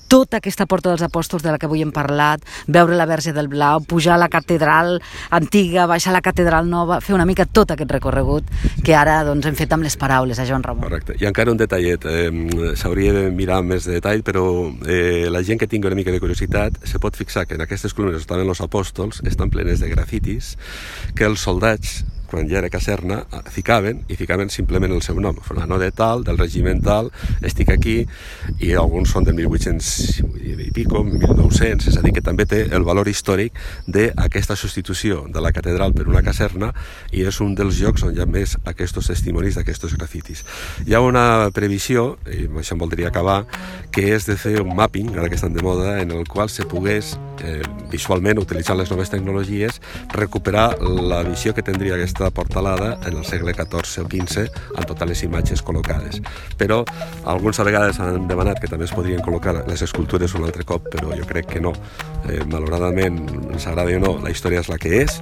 tota 0.07 0.37
aquesta 0.37 0.67
porta 0.69 0.91
dels 0.91 1.03
apòstols 1.05 1.43
de 1.43 1.51
la 1.51 1.57
que 1.57 1.65
avui 1.65 1.81
hem 1.81 1.91
parlat, 1.95 2.43
veure 2.69 2.95
la 2.97 3.07
Verge 3.09 3.33
del 3.33 3.49
Blau, 3.49 3.81
pujar 3.81 4.15
a 4.15 4.21
la 4.21 4.29
catedral 4.29 4.99
antiga, 5.33 5.87
baixar 5.89 6.13
a 6.13 6.17
la 6.19 6.23
catedral 6.25 6.69
nova, 6.69 6.99
fer 7.01 7.15
una 7.17 7.25
mica 7.25 7.47
tot 7.49 7.73
aquest 7.73 7.91
recorregut 7.91 8.47
que 8.85 8.95
ara 8.95 9.17
doncs, 9.25 9.47
hem 9.49 9.57
fet 9.57 9.73
amb 9.73 9.85
les 9.85 9.97
paraules 9.97 10.39
a 10.39 10.45
Joan 10.45 10.63
Ramon. 10.63 10.85
Correcte. 10.85 11.17
I 11.19 11.25
encara 11.29 11.51
un 11.51 11.57
detallet, 11.57 12.05
eh, 12.05 12.75
s'hauria 12.77 13.13
de 13.17 13.25
mirar 13.33 13.61
més 13.65 13.89
de 13.89 13.97
detall, 13.97 14.21
però 14.25 14.45
eh, 14.85 15.25
la 15.31 15.41
gent 15.43 15.59
que 15.59 15.67
tingui 15.67 15.89
una 15.89 15.97
mica 15.97 16.13
de 16.13 16.21
curiositat 16.21 16.77
se 16.85 17.01
pot 17.01 17.14
fixar 17.17 17.45
que 17.47 17.57
en 17.57 17.63
aquestes 17.65 17.95
columnes 17.95 18.21
estaven 18.21 18.49
els 18.51 18.61
apòstols 18.63 19.23
estan 19.25 19.51
plenes 19.53 19.81
de 19.83 19.89
grafitis 19.91 20.55
que 21.15 21.27
els 21.27 21.43
soldats 21.47 22.03
quan 22.29 22.49
ja 22.49 22.59
era 22.61 22.69
caserna, 22.73 23.21
ficaven, 23.53 24.03
i 24.09 24.17
ficaven 24.19 24.49
simplement 24.53 24.93
el 24.93 25.03
seu 25.05 25.19
nom. 25.21 25.37
Fulano 25.41 25.79
de 25.81 25.91
tal, 25.91 26.23
del 26.27 26.39
regiment 26.41 26.81
tal, 26.83 27.11
estic 27.45 27.71
aquí, 27.73 27.97
i 28.59 28.73
alguns 28.73 29.13
són 29.13 29.27
del 29.27 29.37
1800 29.37 30.23
i 30.65 30.71
pico, 30.75 31.03
1900, 31.03 31.89
és 31.91 31.97
a 31.97 32.03
dir, 32.03 32.13
que 32.15 32.23
també 32.25 32.45
té 32.49 32.63
el 32.75 32.85
valor 32.87 33.07
històric 33.09 33.55
d'aquesta 33.87 34.57
substitució 34.59 35.25
de 35.31 35.43
la 35.43 35.51
catedral 35.55 35.93
per 35.95 36.07
una 36.09 36.23
caserna, 36.25 36.71
i 37.11 37.25
és 37.27 37.39
un 37.43 37.55
dels 37.57 37.79
llocs 37.81 38.05
on 38.05 38.15
hi 38.15 38.21
ha 38.23 38.29
més 38.29 38.57
aquests 38.65 39.09
testimonis 39.11 39.59
d'aquests 39.59 39.95
grafitis. 39.97 40.43
Hi 40.85 40.95
ha 40.95 41.03
una 41.03 41.51
previsió, 41.55 42.15
i 42.31 42.45
amb 42.49 42.61
això 42.61 42.75
em 42.75 42.83
voldria 42.83 43.11
acabar, 43.11 43.43
que 43.91 44.07
és 44.15 44.27
de 44.29 44.37
fer 44.39 44.57
un 44.61 44.75
mapping, 44.75 45.13
ara 45.15 45.29
que 45.29 45.39
estan 45.39 45.53
de 45.53 45.63
moda, 45.63 45.99
en 46.01 46.11
el 46.11 46.27
qual 46.27 46.49
se 46.49 46.65
pogués, 46.69 47.15
eh, 47.43 47.61
visualment, 47.91 48.39
utilitzant 48.39 48.79
les 48.79 48.91
noves 48.91 49.11
tecnologies, 49.11 49.81
recuperar 50.13 50.81
la 50.81 51.23
visió 51.23 51.53
que 51.53 51.63
tindria 51.63 51.95
aquesta 51.95 52.14
aquesta 52.15 52.31
portalada 52.31 52.97
en 53.05 53.17
el 53.17 53.25
segle 53.25 53.53
XIV 53.53 54.05
o 54.05 54.07
XV 54.07 54.45
amb 54.77 54.87
totes 54.87 55.09
les 55.09 55.23
imatges 55.27 55.63
col·locades. 55.67 56.21
Però 56.55 56.83
alguns 57.27 57.59
vegades 57.59 57.99
han 57.99 58.29
demanat 58.29 58.61
que 58.63 58.69
també 58.71 58.87
es 58.87 58.93
podrien 58.95 59.19
col·locar 59.25 59.65
les 59.67 59.83
escultures 59.83 60.35
un 60.39 60.47
altre 60.47 60.63
cop, 60.63 60.87
però 60.93 61.11
jo 61.11 61.27
crec 61.27 61.51
que 61.51 61.59
no. 61.59 61.73
Eh, 62.29 62.39
malauradament, 62.47 63.19
ens 63.51 63.67
agrada 63.67 63.97
o 63.97 63.99
no, 63.99 64.13
la 64.23 64.31
història 64.31 64.63
és 64.63 64.71
la 64.71 64.79
que 64.79 65.01
és, 65.03 65.19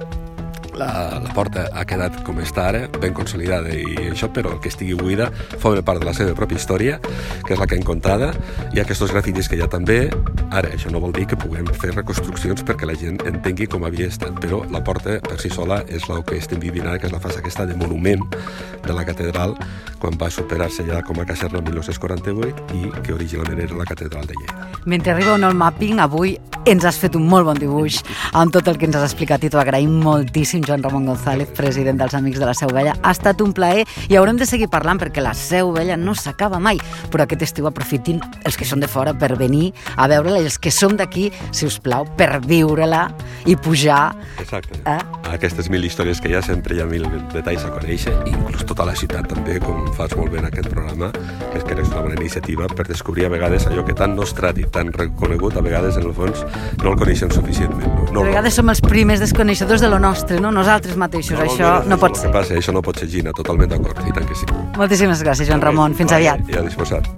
la, 0.78 1.20
la 1.22 1.34
porta 1.36 1.68
ha 1.72 1.84
quedat 1.88 2.20
com 2.26 2.40
està 2.42 2.68
ara, 2.72 2.84
ben 3.00 3.14
consolidada 3.16 3.72
i 3.74 4.10
això, 4.10 4.30
però 4.34 4.56
que 4.60 4.72
estigui 4.72 4.96
buida 4.98 5.30
forma 5.58 5.84
part 5.86 6.02
de 6.02 6.08
la 6.08 6.14
seva 6.16 6.34
pròpia 6.36 6.60
història, 6.60 6.98
que 7.44 7.54
és 7.54 7.60
la 7.60 7.68
que 7.70 7.78
hem 7.78 7.86
contada, 7.86 8.32
i 8.74 8.82
aquests 8.82 9.12
grafitis 9.12 9.50
que 9.50 9.58
hi 9.58 9.64
ha 9.64 9.70
també 9.70 10.08
Ara, 10.54 10.68
això 10.70 10.90
no 10.92 11.00
vol 11.02 11.10
dir 11.14 11.24
que 11.26 11.38
puguem 11.40 11.66
fer 11.80 11.90
reconstruccions 11.96 12.62
perquè 12.66 12.86
la 12.86 12.94
gent 12.98 13.18
entengui 13.26 13.66
com 13.70 13.82
havia 13.86 14.06
estat, 14.06 14.36
però 14.38 14.60
la 14.70 14.82
porta 14.86 15.16
per 15.24 15.38
si 15.42 15.50
sola 15.50 15.80
és 15.88 16.06
el 16.12 16.22
que 16.28 16.38
estem 16.38 16.60
vivint 16.62 16.86
ara, 16.86 17.00
que 17.02 17.08
és 17.08 17.14
la 17.14 17.18
fase 17.22 17.40
aquesta 17.40 17.66
de 17.66 17.74
monument 17.80 18.22
de 18.84 18.94
la 18.94 19.02
catedral 19.08 19.56
quan 19.98 20.14
va 20.20 20.30
superar-se 20.30 20.86
ja 20.86 21.02
com 21.02 21.18
a 21.18 21.26
caserna 21.26 21.58
el 21.58 21.66
1948 21.66 22.78
i 22.78 22.92
que 23.00 23.16
originalment 23.16 23.64
era 23.66 23.80
la 23.80 23.88
catedral 23.88 24.28
de 24.30 24.38
Lleida. 24.38 24.68
Mentre 24.84 25.16
arriba 25.16 25.34
un 25.34 25.42
nou 25.48 25.56
mapping, 25.58 25.98
avui 26.04 26.36
ens 26.64 26.84
has 26.88 26.96
fet 26.96 27.16
un 27.18 27.26
molt 27.28 27.44
bon 27.44 27.58
dibuix 27.60 27.98
amb 28.32 28.52
tot 28.54 28.68
el 28.70 28.78
que 28.80 28.86
ens 28.88 28.96
has 28.96 29.04
explicat 29.04 29.42
i 29.44 29.50
t'ho 29.52 29.60
agraïm 29.60 29.98
moltíssim, 30.00 30.62
Joan 30.64 30.82
Ramon 30.84 31.04
González, 31.10 31.50
president 31.56 31.98
dels 32.00 32.14
Amics 32.16 32.40
de 32.40 32.48
la 32.48 32.54
Seu 32.56 32.70
Vella. 32.72 32.94
Ha 33.02 33.12
estat 33.12 33.42
un 33.44 33.52
plaer 33.52 33.84
i 34.08 34.16
haurem 34.16 34.38
de 34.40 34.48
seguir 34.48 34.70
parlant 34.72 35.00
perquè 35.00 35.20
la 35.20 35.34
Seu 35.36 35.74
Vella 35.76 35.98
no 36.00 36.14
s'acaba 36.16 36.60
mai, 36.62 36.80
però 37.12 37.26
aquest 37.26 37.44
estiu 37.44 37.68
aprofitin 37.68 38.22
els 38.44 38.56
que 38.56 38.64
són 38.68 38.80
de 38.80 38.88
fora 38.88 39.12
per 39.12 39.34
venir 39.36 39.74
a 39.96 40.08
veure-la 40.08 40.40
i 40.40 40.48
els 40.48 40.56
que 40.58 40.72
som 40.72 40.96
d'aquí, 40.96 41.26
si 41.52 41.68
us 41.68 41.76
plau, 41.84 42.08
per 42.16 42.40
viure-la 42.46 43.04
i 43.44 43.58
pujar. 43.60 44.14
Exacte. 44.40 44.80
Eh? 44.88 44.98
Aquestes 45.34 45.68
mil 45.68 45.84
històries 45.84 46.20
que 46.20 46.32
hi 46.32 46.38
ha, 46.38 46.42
sempre 46.44 46.78
hi 46.78 46.80
ha 46.80 46.88
mil 46.88 47.04
detalls 47.34 47.68
a 47.68 47.74
conèixer, 47.76 48.14
i 48.24 48.32
inclús 48.32 48.64
tota 48.64 48.88
la 48.88 48.96
ciutat 48.96 49.28
també, 49.28 49.58
com 49.60 49.84
fas 49.98 50.16
molt 50.16 50.32
bé 50.32 50.40
en 50.40 50.48
aquest 50.48 50.72
programa, 50.72 51.12
que 51.12 51.60
és 51.60 51.68
que 51.68 51.76
és 51.76 51.92
una 51.92 52.06
bona 52.06 52.16
iniciativa 52.16 52.68
per 52.72 52.88
descobrir 52.88 53.28
a 53.28 53.34
vegades 53.36 53.68
allò 53.68 53.84
que 53.84 53.96
tan 53.96 54.16
nostrat 54.16 54.58
i 54.58 54.68
tan 54.72 54.92
reconegut, 54.94 55.58
a 55.58 55.64
vegades 55.64 56.00
en 56.00 56.08
el 56.08 56.16
fons 56.16 56.44
no 56.82 56.92
el 56.92 56.98
coneixem 57.00 57.32
suficientment. 57.34 57.90
No, 58.08 58.20
no, 58.20 58.24
a 58.24 58.28
vegades 58.30 58.58
som 58.58 58.70
els 58.70 58.82
primers 58.84 59.22
desconeixedors 59.24 59.84
de 59.84 59.90
lo 59.90 60.00
nostre, 60.02 60.40
no? 60.42 60.52
Nosaltres 60.54 60.98
mateixos, 61.00 61.38
no, 61.38 61.46
això 61.48 61.74
no, 61.82 61.94
no 61.94 62.00
pot 62.00 62.18
ser. 62.20 62.32
Passa, 62.34 62.58
això 62.60 62.74
no 62.74 62.82
pot 62.84 63.00
ser, 63.00 63.10
Gina, 63.10 63.34
totalment 63.36 63.72
d'acord, 63.74 64.00
i 64.06 64.14
tant 64.14 64.28
que 64.28 64.38
sí. 64.38 64.48
Moltíssimes 64.78 65.22
gràcies, 65.24 65.50
Joan 65.50 65.64
Ramon. 65.64 65.96
Fins 65.98 66.14
aviat. 66.16 66.44
Ja 66.54 66.64
disposat. 66.66 67.10